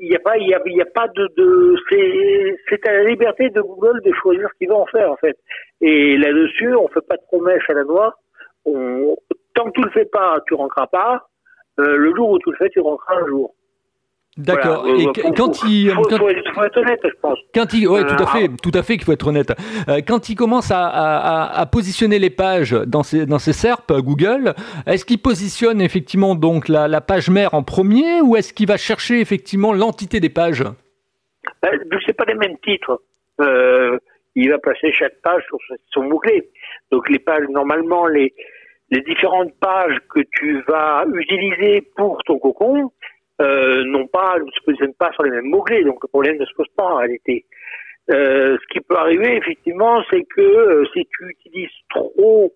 il 0.00 0.08
n'y 0.08 0.16
a 0.16 0.18
pas, 0.20 0.36
il 0.36 0.48
y 0.48 0.54
a, 0.54 0.60
y 0.64 0.80
a, 0.80 0.86
pas 0.86 1.08
de, 1.08 1.28
de 1.36 1.76
c'est, 1.88 2.56
c'est 2.68 2.86
à 2.86 2.92
la 2.92 3.04
liberté 3.04 3.48
de 3.50 3.60
Google 3.60 4.00
de 4.02 4.12
choisir 4.12 4.48
ce 4.52 4.58
qu'il 4.58 4.68
va 4.68 4.76
en 4.76 4.86
faire 4.86 5.10
en 5.10 5.16
fait. 5.16 5.36
Et 5.80 6.16
là-dessus, 6.18 6.74
on 6.74 6.88
fait 6.88 7.06
pas 7.08 7.16
de 7.16 7.22
promesses 7.26 7.62
à 7.68 7.74
la 7.74 7.84
noix. 7.84 8.14
Tant 8.64 9.70
que 9.70 9.80
tu 9.80 9.82
le 9.82 9.90
fais 9.90 10.04
pas, 10.04 10.38
tu 10.46 10.54
rentreras 10.54 10.86
pas. 10.86 11.26
Euh, 11.80 11.96
le 11.96 12.14
jour 12.14 12.30
où 12.30 12.38
tu 12.38 12.50
le 12.50 12.56
fais, 12.56 12.68
tu 12.70 12.80
rentreras 12.80 13.20
un 13.22 13.26
jour. 13.26 13.54
D'accord. 14.36 14.86
Et 14.88 15.06
quand 15.36 15.64
il, 15.64 15.90
faut, 15.90 16.02
faut, 16.02 16.64
être 16.64 16.76
honnête, 16.76 17.00
je 17.04 17.20
pense. 17.22 17.38
Quand 17.54 17.72
il, 17.72 17.86
ouais, 17.86 18.04
tout 18.04 18.20
à 18.20 18.26
fait, 18.26 18.48
tout 18.60 18.72
à 18.74 18.82
fait 18.82 18.96
qu'il 18.96 19.04
faut 19.04 19.12
être 19.12 19.28
honnête. 19.28 19.52
Euh, 19.88 20.00
quand 20.06 20.28
il 20.28 20.34
commence 20.34 20.72
à, 20.72 20.88
à, 20.88 21.60
à, 21.60 21.66
positionner 21.66 22.18
les 22.18 22.30
pages 22.30 22.72
dans 22.72 23.04
ses 23.04 23.26
dans 23.26 23.38
ses 23.38 23.52
SERP 23.52 23.92
Google, 24.00 24.54
est-ce 24.86 25.04
qu'il 25.04 25.22
positionne 25.22 25.80
effectivement 25.80 26.34
donc 26.34 26.68
la, 26.68 26.88
la, 26.88 27.00
page 27.00 27.30
mère 27.30 27.54
en 27.54 27.62
premier 27.62 28.20
ou 28.22 28.34
est-ce 28.34 28.52
qu'il 28.52 28.66
va 28.66 28.76
chercher 28.76 29.20
effectivement 29.20 29.72
l'entité 29.72 30.18
des 30.18 30.30
pages? 30.30 30.64
Ben, 31.62 31.70
C'est 32.04 32.16
pas 32.16 32.24
les 32.24 32.34
mêmes 32.34 32.58
titres. 32.58 33.02
Euh, 33.40 33.98
il 34.34 34.50
va 34.50 34.58
passer 34.58 34.90
chaque 34.90 35.20
page 35.22 35.44
sur 35.46 35.58
son 35.92 36.02
mot 36.02 36.18
clé. 36.18 36.50
Donc 36.90 37.08
les 37.08 37.20
pages, 37.20 37.46
normalement, 37.50 38.08
les 38.08 38.34
les 38.94 39.00
différentes 39.02 39.52
pages 39.58 39.98
que 40.08 40.20
tu 40.38 40.62
vas 40.68 41.04
utiliser 41.12 41.82
pour 41.96 42.22
ton 42.24 42.38
cocon 42.38 42.92
euh, 43.40 43.82
non 43.86 44.06
pas, 44.06 44.38
ne 44.38 44.50
se 44.50 44.64
positionnent 44.64 44.94
pas 44.94 45.10
sur 45.12 45.24
les 45.24 45.30
mêmes 45.30 45.48
mots-clés, 45.48 45.82
donc 45.82 45.98
le 46.02 46.08
problème 46.08 46.38
ne 46.38 46.44
se 46.44 46.54
pose 46.54 46.68
pas 46.76 46.84
en 46.84 46.96
réalité. 46.96 47.44
Euh, 48.10 48.56
ce 48.56 48.66
qui 48.72 48.80
peut 48.80 48.96
arriver 48.96 49.36
effectivement, 49.36 50.02
c'est 50.10 50.22
que 50.24 50.40
euh, 50.40 50.84
si 50.92 51.06
tu 51.06 51.28
utilises 51.28 51.76
trop 51.90 52.52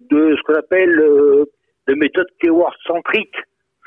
de 0.00 0.34
ce 0.36 0.42
qu'on 0.44 0.54
appelle 0.54 0.98
euh, 0.98 1.44
de 1.88 1.94
méthode 1.94 2.28
keyword 2.40 2.74
centrique, 2.86 3.36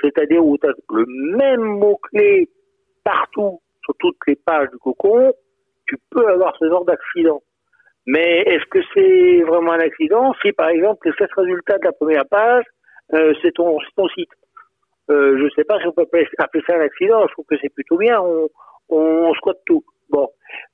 c'est-à-dire 0.02 0.46
où 0.46 0.58
tu 0.60 0.68
as 0.68 0.74
le 0.92 1.06
même 1.38 1.64
mot-clé 1.64 2.50
partout 3.04 3.60
sur 3.84 3.96
toutes 3.98 4.18
les 4.28 4.36
pages 4.36 4.70
du 4.70 4.78
cocon, 4.78 5.34
tu 5.88 5.98
peux 6.12 6.28
avoir 6.28 6.56
ce 6.60 6.70
genre 6.70 6.86
d'accident. 6.86 7.42
Mais 8.08 8.42
est-ce 8.42 8.66
que 8.66 8.80
c'est 8.94 9.42
vraiment 9.44 9.74
un 9.74 9.80
accident 9.80 10.34
si 10.42 10.52
par 10.52 10.70
exemple 10.70 11.08
les 11.08 11.14
7 11.18 11.30
résultats 11.36 11.78
de 11.78 11.86
la 11.86 11.92
première 11.92 12.26
page, 12.26 12.64
euh, 13.14 13.34
c'est 13.42 13.52
ton, 13.54 13.78
ton, 13.96 14.08
site? 14.10 14.30
Euh, 15.10 15.38
Je 15.38 15.44
ne 15.44 15.50
sais 15.52 15.64
pas 15.64 15.80
si 15.80 15.88
on 15.88 15.92
peut 15.92 16.04
appeler 16.38 16.64
ça 16.68 16.76
un 16.76 16.82
accident, 16.82 17.28
je 17.28 17.34
trouve 17.34 17.46
que 17.46 17.58
c'est 17.62 17.74
plutôt 17.74 17.98
bien, 17.98 18.20
on, 18.22 18.50
on, 18.90 19.34
squatte 19.36 19.62
tout. 19.66 19.84
Bon, 20.10 20.30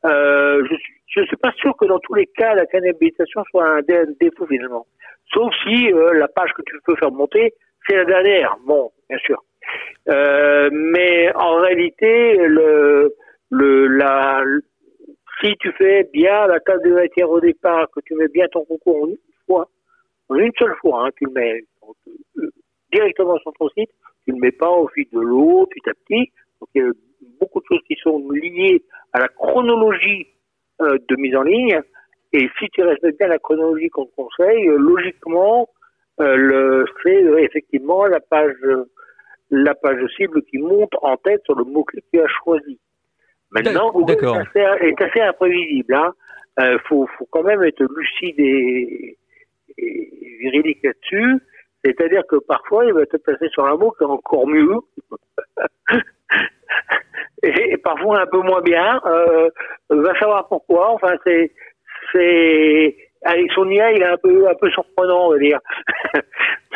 euh, 0.05 0.65
je 1.07 1.21
ne 1.21 1.25
suis 1.25 1.37
pas 1.37 1.53
sûr 1.53 1.75
que 1.77 1.85
dans 1.85 1.99
tous 1.99 2.15
les 2.15 2.27
cas 2.27 2.53
la 2.53 2.65
cannibalisation 2.65 3.43
soit 3.49 3.65
un, 3.65 3.81
défaut 4.19 4.45
finalement. 4.47 4.85
Sauf 5.33 5.53
si 5.63 5.91
euh, 5.91 6.13
la 6.13 6.27
page 6.27 6.51
que 6.53 6.61
tu 6.63 6.75
peux 6.85 6.95
faire 6.97 7.11
monter, 7.11 7.53
c'est 7.87 7.95
la 7.95 8.05
dernière. 8.05 8.57
Bon, 8.65 8.91
bien 9.09 9.17
sûr. 9.19 9.41
Euh, 10.09 10.69
mais 10.71 11.33
en 11.35 11.55
réalité, 11.55 12.35
le, 12.47 13.13
le, 13.49 13.87
la, 13.87 14.43
si 15.41 15.55
tu 15.57 15.71
fais 15.73 16.09
bien 16.13 16.47
la 16.47 16.59
table 16.59 16.83
de 16.83 16.93
matière 16.93 17.29
au 17.29 17.39
départ, 17.39 17.87
que 17.91 17.99
tu 18.01 18.15
mets 18.15 18.27
bien 18.27 18.47
ton 18.51 18.65
concours 18.65 19.03
en 19.03 19.07
une 19.07 19.17
fois, 19.45 19.69
en 20.29 20.35
une 20.35 20.51
seule 20.57 20.75
fois, 20.81 21.05
hein, 21.05 21.09
tu 21.17 21.25
le 21.25 21.31
mets 21.31 21.63
euh, 22.37 22.49
directement 22.91 23.37
sur 23.39 23.53
ton 23.53 23.69
site, 23.69 23.89
tu 24.25 24.31
ne 24.31 24.35
le 24.35 24.41
mets 24.41 24.51
pas 24.51 24.69
au 24.69 24.87
fil 24.89 25.07
de 25.11 25.19
l'eau, 25.19 25.65
petit 25.67 25.89
à 25.89 25.93
petit. 25.93 26.31
Donc 26.59 26.69
il 26.75 26.81
y 26.81 26.85
a 26.85 26.91
beaucoup 27.39 27.59
de 27.59 27.65
choses 27.65 27.81
qui 27.87 27.95
sont 28.01 28.29
liées 28.31 28.83
à 29.13 29.19
la 29.19 29.27
chronologie 29.27 30.27
euh, 30.81 30.97
de 31.09 31.15
mise 31.17 31.35
en 31.35 31.43
ligne. 31.43 31.81
Et 32.33 32.49
si 32.59 32.69
tu 32.71 32.83
respectes 32.83 33.17
bien 33.17 33.27
la 33.27 33.39
chronologie 33.39 33.89
qu'on 33.89 34.05
te 34.05 34.15
conseille, 34.15 34.67
euh, 34.67 34.77
logiquement, 34.77 35.69
euh, 36.19 36.85
c'est 37.03 37.23
effectivement 37.39 38.05
la 38.05 38.19
page 38.19 38.55
la 39.49 39.75
page 39.75 39.99
cible 40.15 40.41
qui 40.43 40.59
monte 40.59 40.93
en 41.01 41.17
tête 41.17 41.41
sur 41.43 41.55
le 41.55 41.65
mot-clé 41.65 42.01
que 42.01 42.17
tu 42.17 42.23
as 42.23 42.27
choisi. 42.43 42.79
Maintenant, 43.51 43.91
Google 43.91 44.13
est 44.13 44.59
assez, 44.59 44.85
est 44.85 45.01
assez 45.01 45.21
imprévisible. 45.21 45.93
Hein. 45.93 46.13
Euh, 46.59 46.77
faut, 46.87 47.07
faut 47.17 47.27
quand 47.31 47.43
même 47.43 47.63
être 47.63 47.83
lucide 47.95 48.39
et, 48.39 49.17
et 49.77 50.75
là-dessus. 50.83 51.39
C'est-à-dire 51.83 52.23
que 52.29 52.35
parfois, 52.37 52.85
il 52.85 52.93
va 52.93 53.05
te 53.05 53.17
placer 53.17 53.49
sur 53.49 53.65
un 53.65 53.75
mot 53.75 53.91
qui 53.91 54.03
est 54.03 54.07
encore 54.07 54.47
mieux. 54.47 54.77
et, 57.43 57.77
parfois 57.77 58.21
un 58.21 58.27
peu 58.27 58.39
moins 58.39 58.61
bien. 58.61 59.01
Euh, 59.05 59.49
va 59.89 60.17
savoir 60.19 60.47
pourquoi. 60.47 60.91
Enfin, 60.91 61.15
c'est, 61.25 61.51
c'est, 62.11 62.95
avec 63.23 63.51
son 63.53 63.69
IA, 63.69 63.91
il 63.93 64.01
est 64.01 64.05
un 64.05 64.17
peu, 64.17 64.47
un 64.47 64.55
peu 64.55 64.69
surprenant, 64.69 65.27
on 65.27 65.31
va 65.31 65.39
dire. 65.39 65.59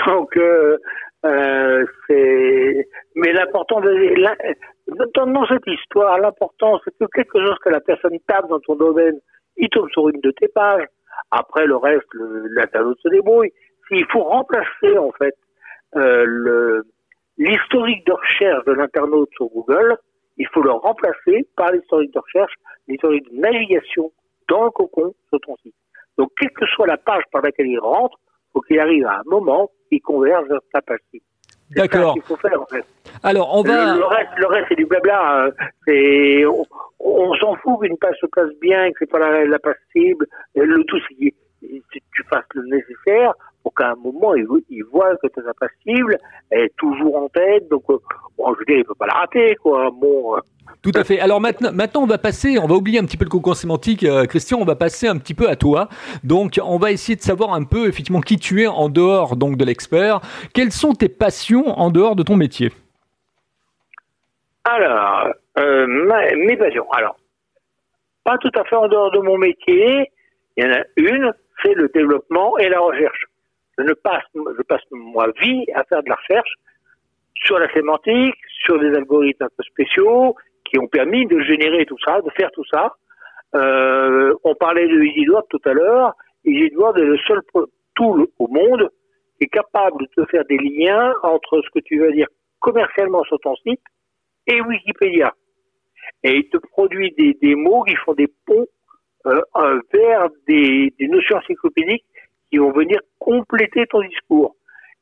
Donc, 0.08 0.36
euh, 0.38 0.78
euh, 1.26 1.86
c'est, 2.08 2.88
mais 3.16 3.34
l'important 3.34 3.82
dans 3.82 5.48
cette 5.48 5.68
histoire, 5.68 6.20
l'important, 6.20 6.80
c'est 6.84 6.92
que 7.00 7.06
quelque 7.14 7.40
chose 7.40 7.58
que 7.64 7.70
la 7.70 7.80
personne 7.80 8.18
tape 8.28 8.48
dans 8.48 8.60
ton 8.60 8.76
domaine, 8.76 9.20
il 9.58 9.70
tombe 9.70 9.90
sur 9.90 10.10
une 10.10 10.22
de 10.22 10.32
tes 10.32 10.48
pages. 10.50 10.86
Après, 11.32 11.66
le 11.66 11.78
reste, 11.78 12.06
l'internaute 12.14 13.00
se 13.02 13.10
débrouille. 13.10 13.52
S'il 13.88 14.06
faut 14.12 14.24
remplacer, 14.24 14.98
en 14.98 15.12
fait, 15.14 15.36
euh, 15.96 16.84
l'historique 17.38 18.06
de 18.06 18.14
recherche 18.14 18.66
de 18.66 18.74
l'internaute 18.74 19.30
sur 19.36 19.48
Google, 19.48 19.98
il 20.38 20.48
faut 20.50 20.62
le 20.62 20.72
remplacer 20.72 21.48
par 21.56 21.72
l'historique 21.72 22.14
de 22.14 22.20
recherche, 22.20 22.54
l'historique 22.88 23.32
de 23.32 23.40
navigation 23.40 24.12
dans 24.50 24.66
le 24.66 24.70
cocon 24.70 25.16
sur 25.30 25.40
ton 25.42 25.56
site. 25.64 25.76
Donc, 26.18 26.30
quelle 26.38 26.52
que 26.52 26.66
soit 26.68 26.88
la 26.88 26.98
page 26.98 27.24
par 27.32 27.42
laquelle 27.42 27.68
il 27.68 27.80
rentre, 27.80 28.18
faut 28.56 28.62
qu'il 28.62 28.80
arrive 28.80 29.06
à 29.06 29.20
un 29.20 29.24
moment 29.26 29.70
qui 29.90 30.00
converge 30.00 30.48
vers 30.48 30.60
ta 30.74 30.82
page 30.82 31.00
site. 31.12 31.24
D'accord. 31.76 32.14
qu'il 32.14 32.22
faut 32.22 32.38
faire, 32.38 32.62
en 32.62 32.66
fait. 32.68 32.86
Alors, 33.24 33.54
on 33.54 33.64
va. 33.64 33.96
Le, 33.96 34.06
reste, 34.06 34.30
le 34.38 34.46
reste, 34.48 34.68
c'est 34.70 34.76
du 34.76 34.86
blabla. 34.86 35.46
Hein. 35.46 35.50
C'est, 35.86 36.46
on, 37.00 37.34
s'en 37.36 37.56
fout 37.56 37.82
qu'une 37.82 37.98
page 37.98 38.16
se 38.22 38.28
passe 38.28 38.52
bien, 38.62 38.90
que 38.92 38.98
c'est 39.00 39.12
pas 39.12 39.20
la, 39.20 39.46
la 39.46 39.58
cible. 39.92 40.26
Le 40.56 40.84
tout, 40.86 41.00
c'est 41.10 41.32
que 41.62 42.00
tu 42.14 42.24
fasses 42.30 42.46
le 42.54 42.64
nécessaire 42.76 43.34
pour 43.66 43.74
qu'à 43.74 43.94
un 43.94 43.96
moment, 43.96 44.36
il, 44.36 44.46
il 44.70 44.84
voit 44.84 45.16
que 45.18 45.26
ta 45.26 45.42
page 45.60 45.72
cible 45.84 46.20
est 46.52 46.72
toujours 46.78 47.18
en 47.18 47.28
tête. 47.30 47.68
Donc, 47.68 47.82
euh, 47.90 47.98
bon, 48.38 48.54
je 48.54 48.60
veux 48.60 48.66
dire, 48.66 48.78
il 48.78 48.86
peut 48.86 48.94
pas 48.94 49.08
la 49.08 49.16
rater, 49.16 49.56
quoi. 49.56 49.90
Bon. 49.90 50.38
Euh. 50.38 50.40
Tout 50.84 50.92
à 50.94 51.04
fait. 51.04 51.20
Alors 51.20 51.42
maintenant, 51.42 51.72
maintenant, 51.74 52.04
on 52.04 52.06
va 52.06 52.20
passer, 52.20 52.60
on 52.60 52.68
va 52.68 52.76
oublier 52.76 53.00
un 53.00 53.06
petit 53.06 53.18
peu 53.18 53.24
le 53.24 53.32
cocon 53.32 53.56
sémantique, 53.56 54.04
euh, 54.04 54.26
Christian, 54.26 54.60
on 54.62 54.66
va 54.66 54.76
passer 54.76 55.08
un 55.08 55.18
petit 55.18 55.34
peu 55.34 55.50
à 55.50 55.56
toi. 55.56 55.90
Donc, 56.24 56.60
on 56.64 56.78
va 56.78 56.92
essayer 56.92 57.16
de 57.16 57.24
savoir 57.24 57.56
un 57.56 57.64
peu, 57.64 57.88
effectivement, 57.88 58.22
qui 58.22 58.38
tu 58.38 58.62
es 58.62 58.68
en 58.68 58.88
dehors 58.88 59.36
donc 59.36 59.58
de 59.58 59.66
l'expert. 59.66 60.22
Quelles 60.54 60.72
sont 60.72 60.94
tes 60.94 61.10
passions 61.10 61.68
en 61.68 61.90
dehors 61.90 62.16
de 62.16 62.22
ton 62.22 62.36
métier? 62.36 62.72
Alors, 64.64 65.30
euh, 65.58 65.88
mes 66.38 66.56
passions. 66.56 66.86
Alors, 66.92 67.16
pas 68.24 68.38
tout 68.38 68.52
à 68.54 68.64
fait 68.64 68.76
en 68.76 68.88
dehors 68.88 69.10
de 69.10 69.20
mon 69.22 69.40
métier. 69.40 70.12
Il 70.56 70.66
y 70.66 70.68
en 70.68 70.72
a 70.72 70.84
une, 70.98 71.34
c'est 71.64 71.74
le 71.74 71.90
développement 71.96 72.60
et 72.60 72.70
la 72.70 72.80
recherche. 72.80 73.26
Je 73.78 73.84
ne 73.84 73.94
passe, 73.94 74.24
je 74.34 74.62
passe 74.64 74.82
ma 74.92 75.28
vie 75.42 75.66
à 75.74 75.84
faire 75.84 76.04
de 76.04 76.10
la 76.10 76.16
recherche 76.16 76.54
sur 77.36 77.60
la 77.60 77.72
sémantique, 77.74 78.36
sur 78.64 78.80
des 78.80 78.96
algorithmes 78.96 79.44
un 79.44 79.50
peu 79.56 79.64
spéciaux 79.64 80.36
qui 80.64 80.80
ont 80.80 80.88
permis 80.88 81.26
de 81.28 81.40
générer 81.42 81.86
tout 81.86 81.98
ça, 82.04 82.22
de 82.22 82.30
faire 82.32 82.52
tout 82.52 82.66
ça. 82.72 82.94
Euh, 83.56 84.34
on 84.44 84.56
parlait 84.56 84.88
de 84.88 85.02
EasyDword 85.04 85.46
tout 85.50 85.62
à 85.66 85.74
l'heure. 85.74 86.14
EasyDword 86.46 86.98
est 86.98 87.06
le 87.06 87.18
seul 87.20 87.42
tool 87.96 88.28
au 88.40 88.48
monde 88.48 88.90
qui 89.38 89.46
est 89.46 89.48
capable 89.48 90.06
de 90.18 90.26
faire 90.26 90.46
des 90.46 90.58
liens 90.58 91.14
entre 91.24 91.62
ce 91.62 91.70
que 91.72 91.84
tu 91.84 92.00
vas 92.00 92.12
dire 92.12 92.28
commercialement 92.60 93.24
sur 93.24 93.40
ton 93.40 93.56
site 93.58 93.82
et 94.48 94.62
Wikipédia. 94.62 95.34
Et 96.24 96.38
il 96.38 96.50
te 96.50 96.58
produit 96.58 97.14
des, 97.18 97.38
des 97.42 97.56
mots 97.56 97.84
qui 97.84 97.96
font 97.96 98.14
des 98.14 98.28
ponts 98.46 98.68
euh, 99.28 99.80
vers 99.94 100.30
des, 100.48 100.94
des, 101.00 101.08
notions 101.08 101.38
encyclopédiques 101.38 102.06
qui 102.56 102.60
vont 102.60 102.72
venir 102.72 103.00
compléter 103.20 103.86
ton 103.88 104.02
discours. 104.02 104.56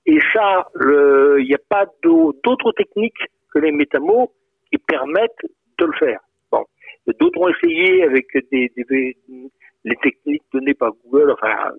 Et 0.07 0.17
ça, 0.33 0.67
il 0.81 1.45
n'y 1.45 1.53
a 1.53 1.61
pas 1.69 1.85
d'autres 2.01 2.71
techniques 2.71 3.21
que 3.53 3.59
les 3.59 3.71
métamots 3.71 4.31
qui 4.71 4.79
permettent 4.79 5.45
de 5.77 5.85
le 5.85 5.93
faire. 5.93 6.19
D'autres 7.19 7.39
ont 7.39 7.49
essayé 7.49 8.03
avec 8.03 8.25
les 8.49 9.95
techniques 10.01 10.43
données 10.51 10.73
par 10.73 10.91
Google, 11.05 11.31
enfin, 11.31 11.73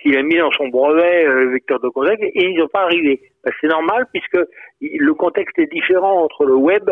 qu'il 0.00 0.18
a 0.18 0.22
mis 0.22 0.36
dans 0.36 0.50
son 0.50 0.68
brevet 0.68 1.24
euh, 1.24 1.50
vecteur 1.50 1.80
de 1.80 1.88
contexte 1.88 2.24
et 2.24 2.50
ils 2.50 2.58
n'ont 2.58 2.68
pas 2.68 2.82
arrivé. 2.82 3.22
Ben, 3.44 3.52
c'est 3.60 3.68
normal 3.68 4.06
puisque 4.12 4.38
le 4.80 5.14
contexte 5.14 5.56
est 5.60 5.72
différent 5.72 6.24
entre 6.24 6.44
le 6.44 6.56
web 6.56 6.90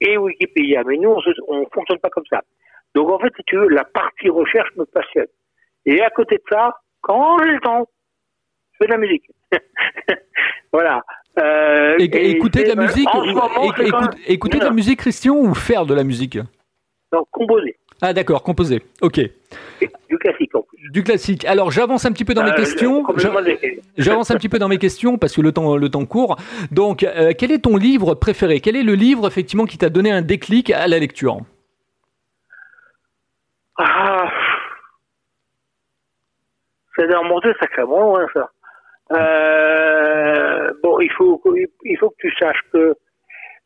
et 0.00 0.16
Wikipédia. 0.16 0.82
Mais 0.86 0.96
nous, 0.96 1.14
on 1.48 1.60
ne 1.60 1.64
fonctionne 1.72 2.00
pas 2.00 2.08
comme 2.08 2.24
ça. 2.30 2.40
Donc 2.94 3.10
en 3.10 3.18
fait, 3.18 3.32
si 3.36 3.42
tu 3.44 3.56
veux, 3.56 3.68
la 3.68 3.84
partie 3.84 4.30
recherche 4.30 4.70
me 4.76 4.84
passionne. 4.86 5.28
Et 5.84 6.00
à 6.00 6.10
côté 6.10 6.36
de 6.36 6.42
ça, 6.50 6.74
quand 7.02 7.38
j'ai 7.38 7.52
le 7.52 7.60
temps, 7.60 7.86
je 8.72 8.78
fais 8.78 8.86
de 8.86 8.92
la 8.92 8.98
musique. 8.98 9.30
voilà. 10.72 11.02
Euh, 11.38 11.96
écouter 11.98 12.64
de 12.64 12.68
la 12.68 12.82
musique, 12.82 13.08
écouter 14.26 14.58
de 14.58 14.64
la 14.64 14.70
musique, 14.70 14.98
Christian, 14.98 15.34
ou 15.36 15.54
faire 15.54 15.86
de 15.86 15.94
la 15.94 16.04
musique? 16.04 16.38
Non, 17.12 17.24
composer. 17.30 17.76
Ah 18.00 18.12
d'accord, 18.12 18.42
composer. 18.42 18.82
Ok. 19.00 19.20
Du 20.08 20.18
classique 20.18 20.54
en 20.54 20.62
plus. 20.62 20.90
Du 20.90 21.04
classique. 21.04 21.44
Alors 21.44 21.70
j'avance 21.70 22.04
un 22.04 22.12
petit 22.12 22.24
peu 22.24 22.34
dans 22.34 22.42
mes 22.42 22.50
euh, 22.50 22.56
questions. 22.56 23.04
J'avance 23.96 24.30
un 24.30 24.36
petit 24.36 24.48
peu 24.48 24.58
dans 24.58 24.68
mes 24.68 24.78
questions 24.78 25.18
parce 25.18 25.34
que 25.34 25.40
le 25.40 25.52
temps 25.52 25.76
le 25.76 25.88
temps 25.88 26.04
court. 26.04 26.36
Donc 26.70 27.02
euh, 27.04 27.32
quel 27.36 27.52
est 27.52 27.60
ton 27.60 27.76
livre 27.76 28.14
préféré? 28.14 28.60
Quel 28.60 28.76
est 28.76 28.82
le 28.82 28.94
livre 28.94 29.26
effectivement 29.26 29.66
qui 29.66 29.78
t'a 29.78 29.88
donné 29.88 30.10
un 30.10 30.22
déclic 30.22 30.70
à 30.70 30.86
la 30.88 30.98
lecture? 30.98 31.38
Ah, 33.78 34.21
ça 36.96 37.06
doit 37.06 37.18
remonter 37.18 37.52
sacrément 37.60 38.00
loin 38.00 38.26
ça. 38.34 38.50
Euh, 39.12 40.72
bon, 40.82 41.00
il 41.00 41.10
faut 41.12 41.42
il 41.84 41.98
faut 41.98 42.10
que 42.10 42.16
tu 42.18 42.32
saches 42.38 42.62
que 42.72 42.94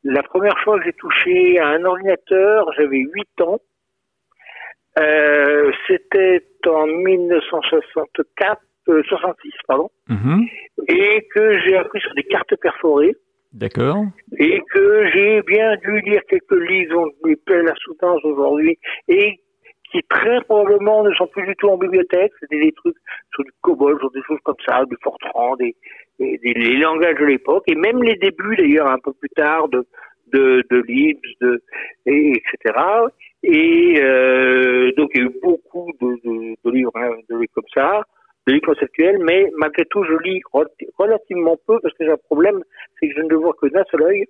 la 0.04 0.22
première 0.22 0.58
fois 0.60 0.78
que 0.78 0.84
j'ai 0.84 0.92
touché 0.92 1.58
à 1.58 1.68
un 1.68 1.84
ordinateur, 1.84 2.70
j'avais 2.76 2.98
8 2.98 3.40
ans. 3.42 3.58
Euh, 4.98 5.72
c'était 5.86 6.46
en 6.66 6.86
1964, 6.86 8.60
66, 8.86 9.48
euh, 9.48 9.50
pardon, 9.68 9.90
mhm. 10.08 10.46
et 10.88 11.26
que 11.34 11.58
j'ai 11.60 11.76
appris 11.76 12.00
sur 12.00 12.14
des 12.14 12.22
cartes 12.22 12.56
perforées. 12.56 13.14
D'accord. 13.52 14.04
Et 14.38 14.62
que 14.72 15.06
j'ai 15.12 15.42
bien 15.42 15.76
dû 15.76 16.00
lire 16.00 16.20
quelques 16.28 16.60
livres 16.68 16.94
dont 16.94 17.10
je 17.46 17.52
la 17.54 17.74
soutenance 17.76 18.24
aujourd'hui, 18.24 18.78
et 19.08 19.40
qui 19.90 20.02
très 20.08 20.40
probablement 20.42 21.02
ne 21.02 21.12
sont 21.14 21.26
plus 21.26 21.46
du 21.46 21.54
tout 21.56 21.68
en 21.68 21.78
bibliothèque. 21.78 22.32
C'était 22.40 22.60
des 22.60 22.72
trucs 22.72 22.96
sur 23.34 23.44
du 23.44 23.50
COBOL, 23.60 23.98
sur 23.98 24.10
des 24.10 24.22
choses 24.26 24.40
comme 24.42 24.56
ça, 24.66 24.84
du 24.84 24.96
Fortran, 25.02 25.56
des, 25.56 25.74
des, 26.18 26.38
les 26.42 26.76
langages 26.78 27.18
de 27.18 27.24
l'époque, 27.24 27.64
et 27.66 27.74
même 27.74 28.02
les 28.02 28.16
débuts 28.16 28.56
d'ailleurs 28.56 28.88
un 28.88 28.98
peu 28.98 29.12
plus 29.12 29.30
tard 29.30 29.68
de 29.68 29.86
de, 30.32 30.62
de 30.70 30.82
Libs, 30.82 31.20
de, 31.40 31.62
et, 32.06 32.32
etc. 32.32 32.78
Et 33.42 34.00
euh, 34.00 34.92
donc 34.96 35.10
il 35.14 35.20
y 35.20 35.24
a 35.24 35.28
eu 35.28 35.40
beaucoup 35.42 35.92
de, 36.00 36.06
de, 36.24 36.56
de 36.64 36.70
livres, 36.70 36.92
hein, 36.94 37.10
de 37.28 37.36
livres 37.36 37.52
comme 37.54 37.64
ça, 37.72 38.02
de 38.46 38.52
livres 38.52 38.66
conceptuels, 38.66 39.18
mais 39.22 39.50
malgré 39.56 39.84
tout 39.86 40.04
je 40.04 40.14
lis 40.24 40.40
relativement 40.98 41.56
peu 41.66 41.78
parce 41.80 41.94
que 41.94 42.04
j'ai 42.04 42.10
un 42.10 42.16
problème, 42.16 42.62
c'est 42.98 43.08
que 43.08 43.14
je 43.14 43.22
ne 43.22 43.28
le 43.28 43.36
vois 43.36 43.54
que 43.60 43.66
d'un 43.68 43.84
seul 43.90 44.02
œil 44.02 44.24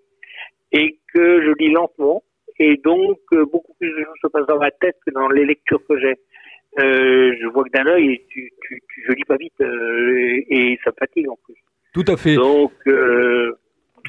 et 0.72 0.98
que 1.14 1.42
je 1.42 1.52
lis 1.58 1.72
lentement 1.72 2.22
et 2.58 2.76
donc 2.84 3.18
euh, 3.32 3.44
beaucoup 3.46 3.74
plus 3.78 3.90
de 3.90 4.04
choses 4.04 4.18
se 4.22 4.28
passent 4.28 4.46
dans 4.46 4.58
ma 4.58 4.70
tête 4.70 4.96
que 5.06 5.12
dans 5.12 5.28
les 5.28 5.44
lectures 5.44 5.80
que 5.88 5.98
j'ai. 5.98 6.16
Euh, 6.78 7.32
je 7.40 7.46
vois 7.48 7.64
que 7.64 7.70
d'un 7.70 7.86
œil 7.86 8.12
et 8.12 8.26
tu, 8.28 8.52
tu, 8.62 8.82
tu, 8.88 9.04
je 9.08 9.12
lis 9.12 9.24
pas 9.24 9.36
vite 9.36 9.54
euh, 9.60 10.40
et 10.50 10.78
ça 10.84 10.90
fatigue 10.98 11.28
en 11.30 11.38
plus. 11.44 11.54
Tout 11.94 12.04
à 12.06 12.16
fait. 12.16 12.34
Donc 12.34 12.72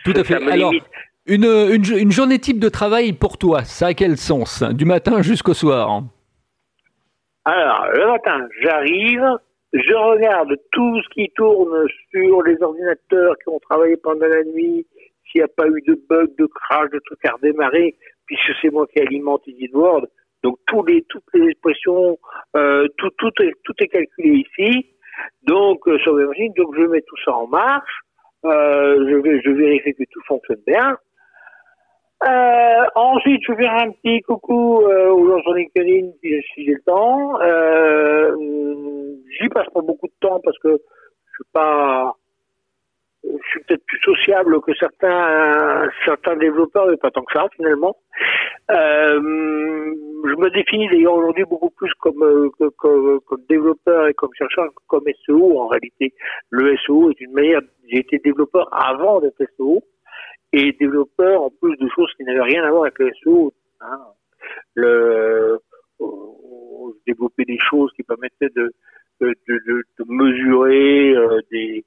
tout 0.03 0.13
à 0.15 0.23
fait. 0.23 0.35
Alors, 0.35 0.73
une, 1.25 1.45
une, 1.45 1.97
une, 1.97 2.11
journée 2.11 2.39
type 2.39 2.59
de 2.59 2.69
travail 2.69 3.13
pour 3.13 3.37
toi, 3.37 3.63
ça 3.63 3.87
a 3.87 3.93
quel 3.93 4.17
sens 4.17 4.63
Du 4.63 4.85
matin 4.85 5.21
jusqu'au 5.21 5.53
soir 5.53 6.03
Alors, 7.45 7.87
le 7.93 8.07
matin, 8.07 8.47
j'arrive, 8.61 9.25
je 9.73 9.93
regarde 9.93 10.55
tout 10.71 11.01
ce 11.01 11.09
qui 11.09 11.29
tourne 11.35 11.85
sur 12.11 12.43
les 12.43 12.61
ordinateurs 12.61 13.35
qui 13.43 13.49
ont 13.49 13.59
travaillé 13.59 13.97
pendant 13.97 14.27
la 14.27 14.43
nuit, 14.43 14.85
s'il 15.31 15.39
n'y 15.41 15.45
a 15.45 15.47
pas 15.47 15.67
eu 15.67 15.81
de 15.87 15.99
bug, 16.09 16.35
de 16.37 16.45
crash, 16.45 16.89
de 16.91 16.99
trucs 17.05 17.25
à 17.25 17.33
redémarrer, 17.33 17.95
puisque 18.25 18.51
c'est 18.61 18.71
moi 18.71 18.85
qui 18.87 18.99
alimente 18.99 19.47
EditWord. 19.47 20.07
Donc 20.43 20.57
toutes 20.67 20.87
les 20.89 21.49
expressions, 21.49 22.17
euh, 22.55 22.87
tout, 22.97 23.09
est, 23.41 23.87
calculé 23.87 24.45
ici. 24.45 24.85
Donc 25.43 25.87
euh, 25.87 25.97
sur 25.99 26.13
mes 26.13 26.25
machines, 26.25 26.53
donc 26.55 26.75
je 26.77 26.83
mets 26.83 27.01
tout 27.01 27.17
ça 27.25 27.33
en 27.33 27.47
marche. 27.47 28.01
Euh, 28.45 29.21
je, 29.43 29.51
vérifie 29.51 29.93
que 29.95 30.03
tout 30.11 30.21
fonctionne 30.27 30.61
bien. 30.65 30.97
Ensuite, 32.95 33.41
je 33.45 33.53
vais 33.53 33.63
faire 33.63 33.73
un 33.73 33.91
petit 33.91 34.21
coucou 34.21 34.83
aux 34.83 35.27
gens 35.29 35.41
sur 35.41 35.53
LinkedIn 35.53 36.11
si, 36.21 36.41
si 36.53 36.65
j'ai 36.65 36.73
le 36.73 36.81
temps. 36.85 37.39
J'y 39.39 39.49
passe 39.49 39.67
pas 39.73 39.81
beaucoup 39.81 40.07
de 40.07 40.13
temps 40.19 40.39
parce 40.43 40.57
que 40.59 40.69
je 40.69 41.31
suis 41.35 41.51
pas 41.51 42.15
je 43.29 43.49
suis 43.49 43.59
peut-être 43.63 43.85
plus 43.85 43.99
sociable 43.99 44.61
que 44.61 44.73
certains 44.75 45.89
certains 46.05 46.35
développeurs, 46.37 46.87
mais 46.87 46.97
pas 46.97 47.11
tant 47.11 47.23
que 47.23 47.33
ça 47.33 47.47
finalement. 47.55 47.95
Euh, 48.71 49.19
je 49.19 50.35
me 50.35 50.49
définis 50.49 50.87
d'ailleurs 50.89 51.13
aujourd'hui 51.13 51.45
beaucoup 51.45 51.69
plus 51.69 51.91
comme, 51.99 52.21
euh, 52.23 52.49
comme, 52.77 53.19
comme 53.21 53.41
développeur 53.49 54.07
et 54.07 54.13
comme 54.13 54.33
chercheur, 54.37 54.69
comme 54.87 55.03
SEO 55.25 55.59
en 55.59 55.67
réalité. 55.67 56.13
Le 56.49 56.75
SEO 56.77 57.11
est 57.11 57.21
une 57.21 57.33
manière. 57.33 57.61
J'ai 57.89 57.99
été 57.99 58.19
développeur 58.19 58.67
avant 58.71 59.19
d'être 59.19 59.41
SEO 59.57 59.81
et 60.53 60.73
développeur 60.73 61.43
en 61.43 61.49
plus 61.61 61.77
de 61.77 61.87
choses 61.95 62.11
qui 62.17 62.23
n'avaient 62.23 62.41
rien 62.41 62.63
à 62.63 62.71
voir 62.71 62.83
avec 62.83 62.99
le 62.99 63.11
SEO. 63.23 63.53
Hein. 63.81 63.99
Le 64.75 65.59
développer 67.05 67.45
des 67.45 67.57
choses 67.69 67.91
qui 67.95 68.03
permettaient 68.03 68.53
de 68.55 68.71
de, 69.19 69.33
de, 69.47 69.83
de 69.99 70.05
mesurer 70.07 71.15
euh, 71.15 71.41
des 71.51 71.85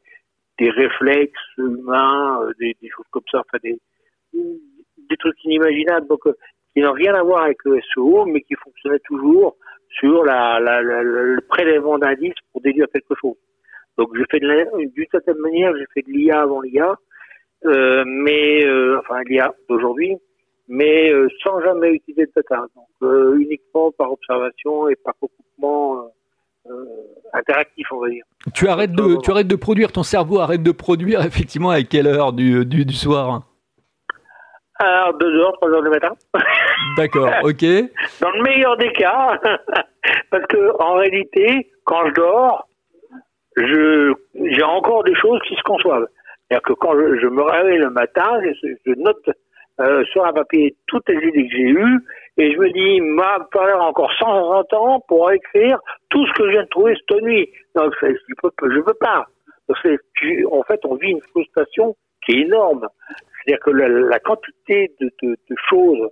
des 0.61 0.71
réflexes 0.71 1.57
humains, 1.57 2.43
euh, 2.43 2.53
des, 2.61 2.77
choses 2.95 3.07
comme 3.11 3.25
ça, 3.33 3.41
enfin 3.41 3.59
des, 3.65 3.81
des 4.33 5.17
trucs 5.19 5.43
inimaginables, 5.45 6.07
donc 6.07 6.27
euh, 6.27 6.35
qui 6.73 6.81
n'ont 6.81 6.93
rien 6.93 7.15
à 7.15 7.23
voir 7.23 7.45
avec 7.45 7.59
le 7.65 7.81
SEO, 7.95 8.27
mais 8.27 8.43
qui 8.43 8.55
fonctionnaient 8.55 9.01
toujours 9.01 9.57
sur 9.99 10.25
la, 10.25 10.61
le 10.61 11.41
prélèvement 11.49 11.99
d'indices 11.99 12.35
pour 12.53 12.61
déduire 12.61 12.87
quelque 12.93 13.15
chose. 13.21 13.37
Donc 13.99 14.11
j'ai 14.17 14.25
fait 14.31 14.39
d'une 14.39 15.07
certaine 15.11 15.39
manière, 15.39 15.77
j'ai 15.77 15.87
fait 15.95 16.03
de 16.03 16.13
l'IA 16.13 16.43
avant 16.43 16.61
l'IA, 16.61 16.95
euh, 17.67 18.05
mais 18.07 18.65
euh, 18.65 18.99
enfin 19.01 19.21
l'IA 19.27 19.53
d'aujourd'hui, 19.69 20.17
mais 20.69 21.11
euh, 21.11 21.29
sans 21.43 21.61
jamais 21.61 21.91
utiliser 21.93 22.27
de 22.27 22.33
data, 22.37 22.67
donc 22.77 23.37
uniquement 23.39 23.91
par 23.93 24.13
observation 24.13 24.89
et 24.89 24.97
par 24.97 25.15
recoupement 25.21 25.99
euh, 25.99 26.09
interactif, 27.33 27.87
on 27.93 28.01
va 28.01 28.09
dire. 28.09 28.25
Tu 28.55 28.69
arrêtes, 28.69 28.93
de, 28.93 29.17
tu 29.23 29.31
arrêtes 29.31 29.47
de 29.47 29.57
produire, 29.57 29.93
ton 29.93 30.03
cerveau 30.03 30.41
arrête 30.41 30.63
de 30.63 30.73
produire 30.73 31.21
effectivement 31.25 31.71
à 31.71 31.83
quelle 31.83 32.07
heure 32.07 32.33
du, 32.33 32.65
du, 32.65 32.85
du 32.85 32.95
soir? 32.95 33.43
Alors, 34.79 35.15
2 35.19 35.27
heures, 35.41 35.53
3 35.61 35.71
heures 35.71 35.83
du 35.83 35.91
matin. 35.91 36.13
D'accord, 36.97 37.31
ok. 37.43 37.65
Dans 38.21 38.31
le 38.31 38.43
meilleur 38.43 38.77
des 38.79 38.93
cas, 38.93 39.39
parce 40.31 40.47
que 40.47 40.83
en 40.83 40.95
réalité, 40.95 41.71
quand 41.85 42.07
je 42.09 42.15
dors, 42.15 42.69
je 43.57 44.15
j'ai 44.53 44.63
encore 44.63 45.05
des 45.05 45.15
choses 45.17 45.41
qui 45.47 45.55
se 45.55 45.63
conçoivent. 45.63 46.07
C'est-à-dire 46.49 46.63
que 46.63 46.73
quand 46.73 46.95
je, 46.95 47.21
je, 47.21 47.27
me 47.27 47.43
réveille 47.43 47.79
le 47.79 47.91
matin, 47.91 48.41
je, 48.43 48.69
je 48.87 48.93
note 48.97 49.29
euh, 49.81 50.03
sur 50.13 50.25
un 50.25 50.33
papier 50.33 50.75
toutes 50.87 51.09
les 51.09 51.29
idées 51.29 51.49
que 51.49 51.57
j'ai 51.57 51.69
eues 51.69 52.01
et 52.37 52.53
je 52.53 52.59
me 52.59 52.71
dis, 52.71 52.97
il 52.97 53.03
m'a 53.03 53.47
falloir 53.53 53.89
encore 53.89 54.13
120 54.19 54.73
ans 54.75 55.01
pour 55.09 55.31
écrire 55.31 55.79
tout 56.09 56.27
ce 56.27 56.33
que 56.35 56.47
je 56.47 56.51
viens 56.53 56.63
de 56.63 56.69
trouver 56.69 56.95
cette 56.97 57.23
nuit. 57.23 57.51
Donc, 57.75 57.93
je 58.01 58.07
peux, 58.41 58.51
je 58.63 58.81
peux 58.81 58.95
pas. 58.95 59.27
en 59.69 60.63
fait, 60.63 60.81
on 60.85 60.95
vit 60.97 61.11
une 61.11 61.21
frustration 61.33 61.97
qui 62.25 62.33
est 62.33 62.43
énorme. 62.43 62.87
C'est-à-dire 63.45 63.65
que 63.65 63.71
la, 63.71 64.19
quantité 64.21 64.93
de, 65.01 65.11
choses 65.69 66.09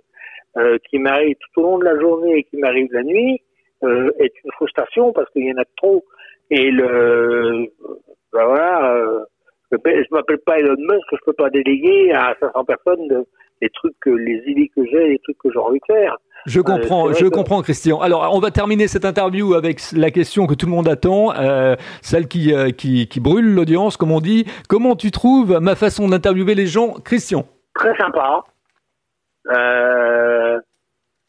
euh, 0.57 0.77
qui 0.89 0.99
m'arrivent 0.99 1.37
tout 1.53 1.61
au 1.61 1.63
long 1.63 1.77
de 1.79 1.85
la 1.85 1.99
journée 1.99 2.39
et 2.39 2.43
qui 2.43 2.57
m'arrivent 2.57 2.91
la 2.91 3.03
nuit 3.03 3.41
euh, 3.83 4.11
est 4.19 4.33
une 4.43 4.51
frustration 4.51 5.13
parce 5.13 5.29
qu'il 5.31 5.45
y 5.45 5.53
en 5.53 5.57
a 5.57 5.65
trop. 5.77 6.03
Et 6.51 6.71
le, 6.71 7.67
ben 8.33 8.45
voilà, 8.45 8.93
euh, 8.95 9.23
je, 9.71 9.77
m'appelle 10.11 10.39
pas 10.39 10.59
Elon 10.59 10.75
Musk, 10.77 11.05
je 11.11 11.25
peux 11.25 11.33
pas 11.33 11.49
déléguer 11.49 12.11
à 12.11 12.35
500 12.39 12.65
personnes 12.65 13.25
les 13.61 13.69
trucs, 13.69 14.05
les 14.05 14.43
idées 14.47 14.71
que 14.75 14.83
j'ai, 14.85 15.09
les 15.09 15.19
trucs 15.19 15.37
que 15.37 15.51
j'ai 15.51 15.59
envie 15.59 15.79
de 15.79 15.85
faire. 15.85 16.17
Je 16.45 16.61
comprends, 16.61 17.09
euh, 17.09 17.13
je 17.13 17.25
que... 17.25 17.29
comprends, 17.29 17.61
Christian. 17.61 17.99
Alors, 17.99 18.33
on 18.33 18.39
va 18.39 18.51
terminer 18.51 18.87
cette 18.87 19.05
interview 19.05 19.53
avec 19.55 19.81
la 19.91 20.09
question 20.11 20.47
que 20.47 20.53
tout 20.53 20.65
le 20.65 20.71
monde 20.71 20.87
attend, 20.87 21.33
euh, 21.35 21.75
celle 22.01 22.27
qui, 22.27 22.53
euh, 22.53 22.71
qui, 22.71 23.07
qui 23.07 23.19
brûle 23.19 23.53
l'audience, 23.53 23.97
comme 23.97 24.11
on 24.11 24.21
dit. 24.21 24.45
Comment 24.69 24.95
tu 24.95 25.11
trouves 25.11 25.59
ma 25.59 25.75
façon 25.75 26.07
d'interviewer 26.07 26.55
les 26.55 26.67
gens, 26.67 26.93
Christian? 27.03 27.45
Très 27.75 27.95
sympa, 27.97 28.43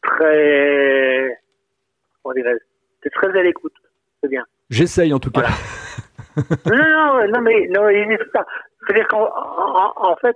très, 0.01 1.37
comment 2.23 2.33
dirais-je, 2.33 3.09
très 3.09 3.39
à 3.39 3.43
l'écoute, 3.43 3.73
c'est 4.21 4.29
bien. 4.29 4.43
J'essaye 4.69 5.13
en 5.13 5.19
tout 5.19 5.31
cas. 5.31 5.41
Voilà. 5.41 6.53
non, 6.65 7.27
non, 7.27 7.27
non, 7.33 7.41
mais 7.41 7.67
non, 7.69 7.87
c'est 7.89 8.31
ça. 8.33 8.45
C'est-à-dire 8.85 9.07
qu'en 9.07 9.23
en, 9.23 9.93
en 9.95 10.15
fait, 10.17 10.35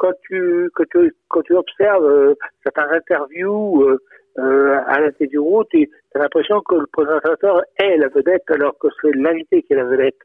quand 0.00 1.42
tu 1.42 1.54
observes 1.54 2.04
euh, 2.04 2.34
certains 2.62 2.90
interviews 2.90 3.82
euh, 3.84 3.98
euh, 4.38 4.78
à 4.86 5.10
tête 5.12 5.30
du 5.30 5.38
route, 5.38 5.68
tu 5.70 5.88
as 6.14 6.18
l'impression 6.18 6.60
que 6.62 6.76
le 6.76 6.86
présentateur 6.86 7.62
est 7.78 7.96
la 7.96 8.08
vedette 8.08 8.50
alors 8.50 8.78
que 8.78 8.88
c'est 9.00 9.12
l'invité 9.14 9.62
qui 9.62 9.72
est 9.72 9.76
la 9.76 9.84
vedette. 9.84 10.18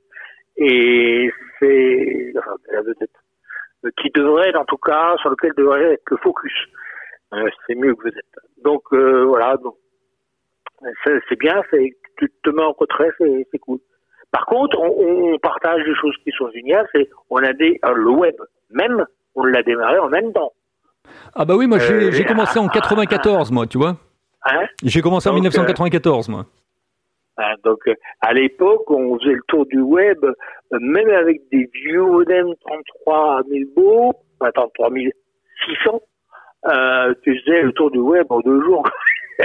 Et 0.58 1.30
c'est 1.60 2.34
la 2.72 2.82
vedette 2.82 3.12
qui 4.02 4.10
devrait, 4.12 4.56
en 4.56 4.66
tout 4.66 4.78
cas, 4.78 5.16
sur 5.18 5.30
lequel 5.30 5.52
devrait 5.58 5.94
être 5.94 6.10
le 6.10 6.18
focus. 6.18 6.54
Euh, 7.34 7.50
c'est 7.68 7.76
mieux 7.76 7.94
que 7.96 8.06
vedette. 8.06 8.26
Donc 8.64 8.84
euh, 8.94 9.26
voilà, 9.26 9.58
c'est 11.04 11.40
bien, 11.40 11.62
c'est 11.70 11.96
tu 12.18 12.32
te 12.44 12.50
mets 12.50 12.64
en 12.64 12.72
retrait, 12.72 13.10
c'est 13.20 13.60
cool. 13.60 13.80
Par 14.32 14.46
contre, 14.46 14.80
on, 14.80 15.34
on, 15.34 15.40
partage 15.40 15.84
des 15.84 15.96
choses 15.96 16.16
qui 16.24 16.32
sont 16.32 16.50
géniales. 16.52 16.88
C'est 16.94 17.10
on 17.30 17.38
a 17.38 17.54
des 17.54 17.80
le 17.84 18.10
web 18.10 18.36
même 18.72 19.06
on 19.36 19.44
l'a 19.44 19.64
démarré 19.64 20.00
en 20.00 20.10
même 20.10 20.34
temps. 20.34 20.54
Ah 21.36 21.46
bah 21.46 21.56
oui, 21.56 21.68
moi 21.68 21.80
j'ai 21.80 21.94
euh, 21.94 22.24
commencé 22.24 22.60
en 22.60 22.68
94, 22.68 23.52
moi, 23.52 23.68
tu 23.68 23.78
vois. 23.78 23.98
Hein 24.46 24.66
j'ai 24.84 25.02
commencé 25.02 25.30
en 25.30 25.34
1994, 25.34 26.30
moi. 26.30 26.46
Hein, 27.38 27.54
donc 27.64 27.80
à 28.22 28.34
l'époque, 28.34 28.90
on 28.90 29.20
faisait 29.20 29.34
le 29.34 29.42
tour 29.48 29.66
du 29.66 29.82
web, 29.82 30.24
euh, 30.24 30.32
même 30.80 31.10
avec 31.10 31.42
des 31.52 31.70
vieux 31.74 32.04
modems 32.04 32.54
33 32.96 33.42
000 33.50 33.70
beaux, 33.76 34.14
enfin 34.40 34.52
33 34.54 34.90
600, 35.66 36.02
euh, 36.68 37.14
tu 37.24 37.38
faisais 37.40 37.64
le 37.64 37.74
tour 37.74 37.92
du 37.92 38.00
web 38.00 38.26
en 38.30 38.40
deux 38.40 38.62
jours. 38.64 38.88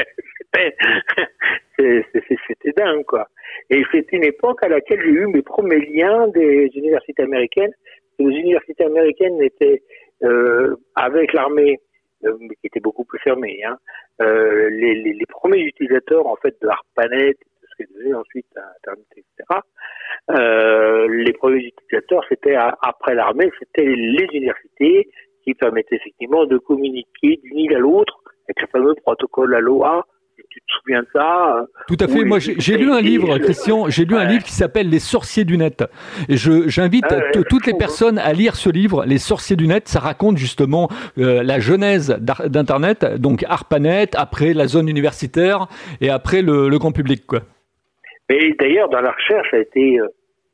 C'était 1.78 2.72
dingue, 2.76 3.04
quoi. 3.04 3.26
Et 3.70 3.82
c'était 3.90 4.16
une 4.16 4.24
époque 4.24 4.62
à 4.62 4.68
laquelle 4.68 5.00
j'ai 5.02 5.10
eu 5.10 5.26
mes 5.26 5.42
premiers 5.42 5.80
liens 5.86 6.28
des 6.28 6.70
universités 6.74 7.22
américaines 7.22 7.72
les 8.28 8.36
universités 8.38 8.84
américaines 8.84 9.40
étaient 9.42 9.82
euh, 10.22 10.76
avec 10.94 11.32
l'armée, 11.32 11.80
euh, 12.24 12.36
qui 12.60 12.66
était 12.66 12.80
beaucoup 12.80 13.04
plus 13.04 13.18
fermée, 13.20 13.62
hein, 13.64 13.78
euh, 14.20 14.68
les, 14.70 15.26
premiers 15.28 15.60
utilisateurs 15.60 16.26
en 16.26 16.36
fait 16.36 16.54
de 16.60 16.68
ARPANET, 16.68 17.32
de 17.32 17.66
ce 17.70 17.82
que 17.82 17.92
faisait 17.94 18.14
ensuite 18.14 18.46
Internet, 18.56 19.06
etc. 19.16 19.60
Euh, 20.30 21.08
les 21.08 21.32
premiers 21.32 21.64
utilisateurs, 21.64 22.22
c'était 22.28 22.56
après 22.56 23.14
l'armée, 23.14 23.50
c'était 23.58 23.86
les 23.86 24.26
universités 24.34 25.08
qui 25.42 25.54
permettaient 25.54 25.96
effectivement 25.96 26.44
de 26.44 26.58
communiquer 26.58 27.40
d'une 27.42 27.58
île 27.58 27.74
à 27.74 27.78
l'autre 27.78 28.20
avec 28.46 28.60
le 28.60 28.66
fameux 28.66 28.94
protocole 28.96 29.54
ALOA, 29.54 30.06
tu 30.50 30.60
te 30.60 30.72
souviens 30.80 31.00
de 31.00 31.08
ça. 31.12 31.66
Tout 31.88 31.96
à 32.00 32.08
fait. 32.08 32.24
Moi, 32.24 32.38
j'ai 32.40 32.76
lu 32.76 32.90
un 32.92 33.00
livre, 33.00 33.38
Christian. 33.38 33.88
J'ai 33.88 34.04
lu 34.04 34.16
un 34.16 34.24
livre 34.24 34.44
qui 34.44 34.52
s'appelle 34.52 34.90
Les 34.90 34.98
sorciers 34.98 35.44
du 35.44 35.56
net. 35.56 35.84
Et 36.28 36.36
je 36.36 36.68
j'invite 36.68 37.06
ah 37.08 37.42
toutes 37.48 37.66
les 37.66 37.74
personnes 37.74 38.18
à 38.18 38.32
lire 38.32 38.56
ce 38.56 38.68
livre, 38.68 39.04
Les 39.06 39.18
sorciers 39.18 39.56
du 39.56 39.66
net. 39.66 39.88
Ça 39.88 40.00
raconte 40.00 40.36
justement 40.36 40.88
euh, 41.18 41.42
la 41.42 41.60
genèse 41.60 42.18
d'Internet, 42.20 43.04
donc 43.18 43.44
ARPANET, 43.48 44.10
après 44.14 44.52
la 44.52 44.66
zone 44.66 44.88
universitaire 44.88 45.68
et 46.00 46.10
après 46.10 46.42
le, 46.42 46.68
le 46.68 46.78
grand 46.78 46.92
public, 46.92 47.26
quoi. 47.26 47.40
Mais 48.28 48.52
d'ailleurs, 48.58 48.88
dans 48.88 49.00
la 49.00 49.10
recherche, 49.10 49.50
ça 49.50 49.56
a 49.56 49.60
été 49.60 49.98
euh, 49.98 50.06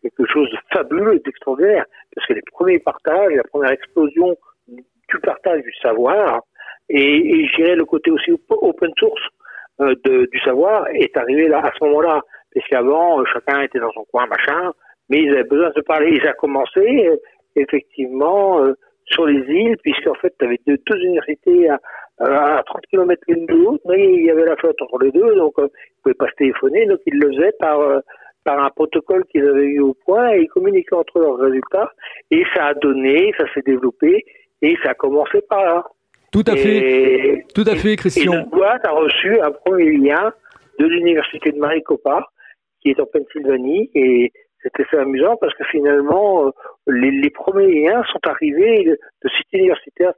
quelque 0.03 0.25
chose 0.33 0.51
de 0.51 0.57
fabuleux, 0.73 1.21
d'extraordinaire, 1.25 1.85
parce 2.15 2.27
que 2.27 2.35
les 2.35 2.43
premiers 2.53 2.79
partages, 2.79 3.33
la 3.35 3.45
première 3.45 3.71
explosion 3.71 4.37
du 4.69 5.19
partage 5.23 5.63
du 5.63 5.73
savoir, 5.83 6.43
et, 6.89 6.99
et 6.99 7.49
je 7.49 7.57
dirais 7.57 7.77
le 7.77 7.85
côté 7.85 8.11
aussi 8.11 8.31
open 8.49 8.91
source 8.99 9.21
euh, 9.21 9.36
de, 9.81 10.27
du 10.31 10.39
savoir 10.41 10.87
est 10.89 11.17
arrivé 11.17 11.49
là 11.49 11.61
à 11.61 11.73
ce 11.79 11.85
moment-là. 11.85 12.21
Parce 12.55 12.67
qu'avant, 12.69 13.21
euh, 13.21 13.25
chacun 13.33 13.63
était 13.63 13.79
dans 13.79 13.93
son 13.93 14.05
coin, 14.05 14.27
machin, 14.27 14.73
mais 15.09 15.19
ils 15.23 15.33
avaient 15.33 15.45
besoin 15.45 15.71
de 15.77 15.81
parler. 15.83 16.17
Et 16.17 16.21
ça 16.21 16.31
a 16.31 16.35
commencé 16.35 17.07
euh, 17.07 17.17
effectivement 17.55 18.61
sur 19.07 19.27
les 19.27 19.41
îles, 19.41 19.77
puisqu'en 19.83 20.15
fait, 20.15 20.35
tu 20.39 20.45
avais 20.45 20.59
deux, 20.67 20.79
deux, 20.87 20.99
universités 20.99 21.69
à, 21.69 21.79
à 22.19 22.63
30 22.65 22.81
km 22.91 23.23
l'une 23.29 23.47
de 23.47 23.55
l'autre, 23.55 23.83
mais 23.87 24.03
il 24.03 24.25
y 24.25 24.31
avait 24.31 24.45
la 24.47 24.57
flotte 24.57 24.81
entre 24.81 24.99
les 24.99 25.13
deux, 25.13 25.35
donc 25.37 25.59
euh, 25.59 25.69
ils 25.69 25.99
ne 25.99 26.03
pouvaient 26.03 26.15
pas 26.15 26.29
se 26.29 26.35
téléphoner, 26.37 26.87
donc 26.87 27.01
ils 27.07 27.19
le 27.19 27.33
faisaient 27.33 27.55
par 27.59 27.79
par 28.47 28.65
un 28.65 28.71
protocole 28.71 29.25
qu'ils 29.25 29.45
avaient 29.45 29.67
eu 29.67 29.81
au 29.81 29.95
point 30.07 30.33
et 30.33 30.43
ils 30.43 30.49
communiquaient 30.49 30.95
entre 30.95 31.19
leurs 31.19 31.37
résultats 31.37 31.91
et 32.31 32.45
ça 32.55 32.67
a 32.67 32.75
donné, 32.75 33.35
ça 33.37 33.45
s'est 33.53 33.63
développé 33.67 34.25
et 34.63 34.77
ça 34.85 34.91
a 34.91 34.95
commencé 34.95 35.41
par 35.49 35.65
là. 35.65 35.85
Tout 36.37 36.45
à 36.53 36.55
fait, 36.55 37.47
tout 37.55 37.65
à 37.67 37.77
fait, 37.77 37.97
Christian. 37.97 38.31
Et 38.31 38.37
notre 38.37 38.51
boîte 38.51 38.85
a 38.85 38.91
reçu 38.91 39.41
un 39.41 39.51
premier 39.53 39.91
lien 39.97 40.35
de 40.79 40.85
l'université 40.85 41.51
de 41.51 41.59
Maricopa, 41.59 42.29
qui 42.83 42.91
est 42.91 43.01
en 43.01 43.07
Pennsylvanie, 43.07 43.91
et 43.95 44.31
c'était 44.63 44.83
assez 44.83 44.99
amusant 44.99 45.37
parce 45.41 45.55
que 45.55 45.65
finalement, 45.71 46.47
euh, 46.47 46.51
les, 46.89 47.11
les 47.11 47.31
premiers 47.31 47.81
liens 47.81 48.03
sont 48.13 48.21
arrivés 48.29 48.85
de, 48.85 48.99
de 49.25 49.29
site 49.31 49.47
universitaire. 49.55 50.13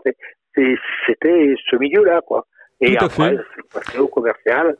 C'était 1.06 1.54
ce 1.70 1.76
milieu-là, 1.76 2.20
quoi. 2.26 2.46
Et 2.80 2.96
tout 2.96 3.04
après, 3.04 3.36
c'est 3.54 3.72
passé 3.72 3.98
au 4.00 4.08
commercial. 4.08 4.76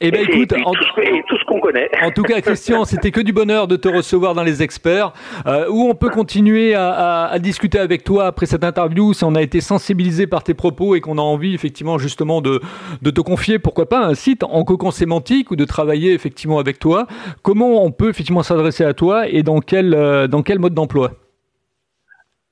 Eh 0.00 0.10
ben 0.10 0.20
écoute, 0.28 0.52
en, 0.52 0.72
tout, 0.72 0.84
ce 0.84 1.44
qu'on 1.46 1.58
connaît. 1.58 1.88
En 2.02 2.10
tout 2.10 2.22
cas, 2.22 2.40
Christian, 2.42 2.84
c'était 2.86 3.10
que 3.10 3.20
du 3.22 3.32
bonheur 3.32 3.66
de 3.66 3.76
te 3.76 3.88
recevoir 3.88 4.34
dans 4.34 4.42
les 4.42 4.62
experts. 4.62 5.12
Euh, 5.46 5.68
où 5.70 5.88
on 5.88 5.94
peut 5.94 6.10
continuer 6.10 6.74
à, 6.74 7.24
à, 7.24 7.38
discuter 7.38 7.78
avec 7.78 8.04
toi 8.04 8.26
après 8.26 8.44
cette 8.44 8.62
interview, 8.62 9.14
si 9.14 9.24
on 9.24 9.34
a 9.34 9.40
été 9.40 9.62
sensibilisé 9.62 10.26
par 10.26 10.42
tes 10.42 10.52
propos 10.52 10.96
et 10.96 11.00
qu'on 11.00 11.16
a 11.16 11.22
envie 11.22 11.54
effectivement 11.54 11.96
justement 11.96 12.42
de, 12.42 12.60
de 13.00 13.10
te 13.10 13.22
confier, 13.22 13.58
pourquoi 13.58 13.88
pas, 13.88 14.04
un 14.04 14.14
site 14.14 14.42
en 14.44 14.64
cocon 14.64 14.90
sémantique 14.90 15.50
ou 15.50 15.56
de 15.56 15.64
travailler 15.64 16.12
effectivement 16.12 16.58
avec 16.58 16.78
toi. 16.78 17.06
Comment 17.42 17.82
on 17.82 17.90
peut 17.90 18.10
effectivement 18.10 18.42
s'adresser 18.42 18.84
à 18.84 18.92
toi 18.92 19.26
et 19.28 19.42
dans 19.42 19.60
quel, 19.60 19.94
euh, 19.94 20.26
dans 20.26 20.42
quel 20.42 20.58
mode 20.58 20.74
d'emploi? 20.74 21.12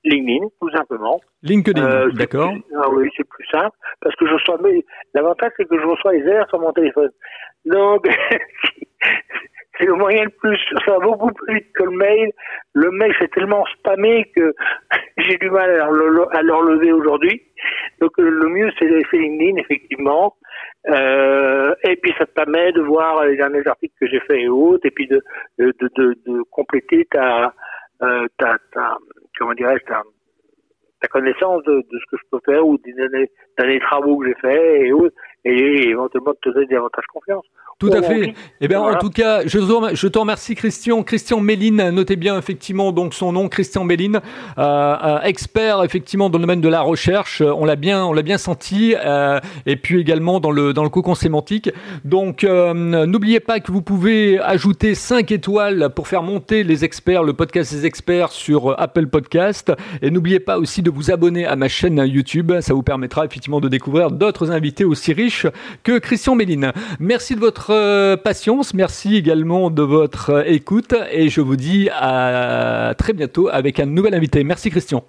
LinkedIn, 0.05 0.47
tout 0.61 0.71
simplement. 0.71 1.21
LinkedIn, 1.43 1.83
euh, 1.83 2.11
d'accord. 2.13 2.53
Ah 2.77 2.91
oui, 2.91 3.09
c'est 3.17 3.29
plus 3.29 3.47
simple 3.47 3.77
parce 4.01 4.15
que 4.17 4.27
je 4.27 4.35
reçois. 4.35 4.59
L'avantage, 5.15 5.53
c'est 5.57 5.69
que 5.69 5.79
je 5.79 5.87
reçois 5.87 6.13
les 6.13 6.27
airs 6.27 6.49
sur 6.49 6.61
mon 6.61 6.73
téléphone. 6.73 7.11
Donc, 7.65 8.07
c'est 9.79 9.87
le 9.87 9.95
moyen 9.95 10.25
le 10.25 10.31
plus. 10.31 10.59
Ça 10.85 10.93
va 10.93 10.99
beaucoup 10.99 11.33
plus 11.33 11.55
vite 11.55 11.73
que 11.75 11.85
le 11.85 11.97
mail. 11.97 12.33
Le 12.75 12.91
mail, 12.91 13.15
c'est 13.19 13.31
tellement 13.31 13.65
spammé 13.79 14.31
que 14.37 14.55
j'ai 15.19 15.37
du 15.39 15.51
mal 15.51 15.71
à 15.71 16.43
l'enlever 16.43 16.93
aujourd'hui. 16.93 17.43
Donc, 18.01 18.13
le 18.19 18.49
mieux, 18.49 18.71
c'est 18.79 18.87
LinkedIn, 18.87 19.57
effectivement. 19.57 20.37
Euh, 20.89 21.75
et 21.85 21.97
puis, 21.97 22.13
ça 22.19 22.27
te 22.27 22.33
permet 22.33 22.73
de 22.73 22.83
voir 22.83 23.25
les 23.25 23.37
derniers 23.37 23.67
articles 23.67 23.95
que 23.99 24.07
j'ai 24.07 24.21
faits 24.21 24.39
et 24.39 24.49
autres, 24.49 24.87
et 24.87 24.91
puis 24.91 25.07
de, 25.07 25.23
de, 25.59 25.75
de, 25.81 26.19
de 26.27 26.43
compléter 26.51 27.07
ta, 27.11 27.55
euh, 28.03 28.27
ta, 28.39 28.57
ta 28.73 28.97
comment 29.39 29.55
dirais-je, 29.55 29.85
ta, 29.85 30.03
ta, 31.01 31.09
connaissance 31.09 31.63
de, 31.65 31.77
de, 31.77 31.99
ce 31.99 32.11
que 32.11 32.17
je 32.17 32.29
peux 32.31 32.41
faire 32.45 32.67
ou 32.67 32.79
des 32.79 32.99
années, 33.01 33.31
travaux 33.81 34.19
que 34.19 34.27
j'ai 34.27 34.35
faits 34.35 34.83
et, 34.83 34.93
et 35.45 35.89
éventuellement 35.89 36.33
de 36.33 36.39
te 36.43 36.49
donner 36.55 36.67
davantage 36.67 37.05
confiance. 37.13 37.45
Tout 37.79 37.91
à 37.93 38.03
fait. 38.03 38.35
Eh 38.61 38.69
bien, 38.69 38.81
en 38.81 38.97
tout 38.99 39.11
cas, 39.11 39.43
je, 39.47 39.59
je 39.59 40.09
te 40.09 40.19
remercie, 40.19 40.55
Christian. 40.55 41.03
Christian 41.03 41.41
Méline, 41.41 41.91
notez 41.91 42.17
bien 42.17 42.39
effectivement 42.39 42.93
donc 42.93 43.15
son 43.15 43.33
nom, 43.33 43.49
Christian 43.49 43.85
Méline, 43.85 44.21
euh, 44.59 45.21
expert 45.23 45.83
effectivement 45.83 46.31
dans 46.31 46.39
le 46.39 46.43
domaine 46.43 46.61
de 46.61 46.69
la 46.69 46.81
recherche. 46.81 47.43
On 47.43 47.65
l'a 47.65 47.77
bien, 47.77 48.05
on 48.05 48.13
l'a 48.13 48.23
bien 48.23 48.39
senti, 48.39 48.95
euh, 49.05 49.41
et 49.67 49.77
puis 49.77 50.01
également 50.01 50.39
dans 50.39 50.53
le 50.53 50.73
dans 50.73 50.85
le 50.85 50.89
cocon 50.89 51.15
sémantique. 51.15 51.71
Donc, 52.05 52.45
euh, 52.45 52.73
n'oubliez 52.73 53.41
pas 53.41 53.61
que 53.61 53.73
vous 53.73 53.83
pouvez 53.83 54.39
ajouter 54.39 54.95
5 54.95 55.33
étoiles 55.33 55.91
pour 55.95 56.09
faire 56.09 56.23
monter 56.23 56.63
les 56.63 56.85
experts, 56.85 57.25
le 57.25 57.33
podcast 57.33 57.75
des 57.75 57.87
experts 57.87 58.31
sur 58.31 58.81
Apple 58.81 59.09
Podcast, 59.09 59.73
et 60.01 60.11
n'oubliez 60.11 60.41
pas 60.41 60.59
aussi 60.59 60.81
de 60.81 60.91
vous 60.91 61.11
abonner 61.11 61.45
à 61.45 61.57
ma 61.57 61.69
chaîne 61.69 62.03
YouTube. 62.07 62.53
Ça 62.61 62.73
vous 62.73 62.83
permettra 62.85 63.25
effectivement 63.25 63.61
de 63.61 63.69
découvrir 63.69 64.11
d'autres 64.11 64.53
invités 64.53 64.85
aussi 64.85 65.13
riches 65.13 65.34
que 65.83 65.99
Christian 65.99 66.35
Méline. 66.35 66.73
Merci 67.01 67.35
de 67.35 67.41
votre 67.41 67.71
euh, 67.71 68.17
patience, 68.17 68.75
merci 68.75 69.17
également 69.17 69.71
de 69.71 69.83
votre 69.83 70.49
écoute 70.49 70.95
et 71.11 71.29
je 71.29 71.41
vous 71.41 71.57
dis 71.57 71.89
à 71.93 72.95
très 72.97 73.13
bientôt 73.13 73.49
avec 73.49 73.81
un 73.81 73.87
nouvel 73.87 74.15
invité. 74.15 74.45
Merci 74.45 74.71
Christian. 74.71 75.03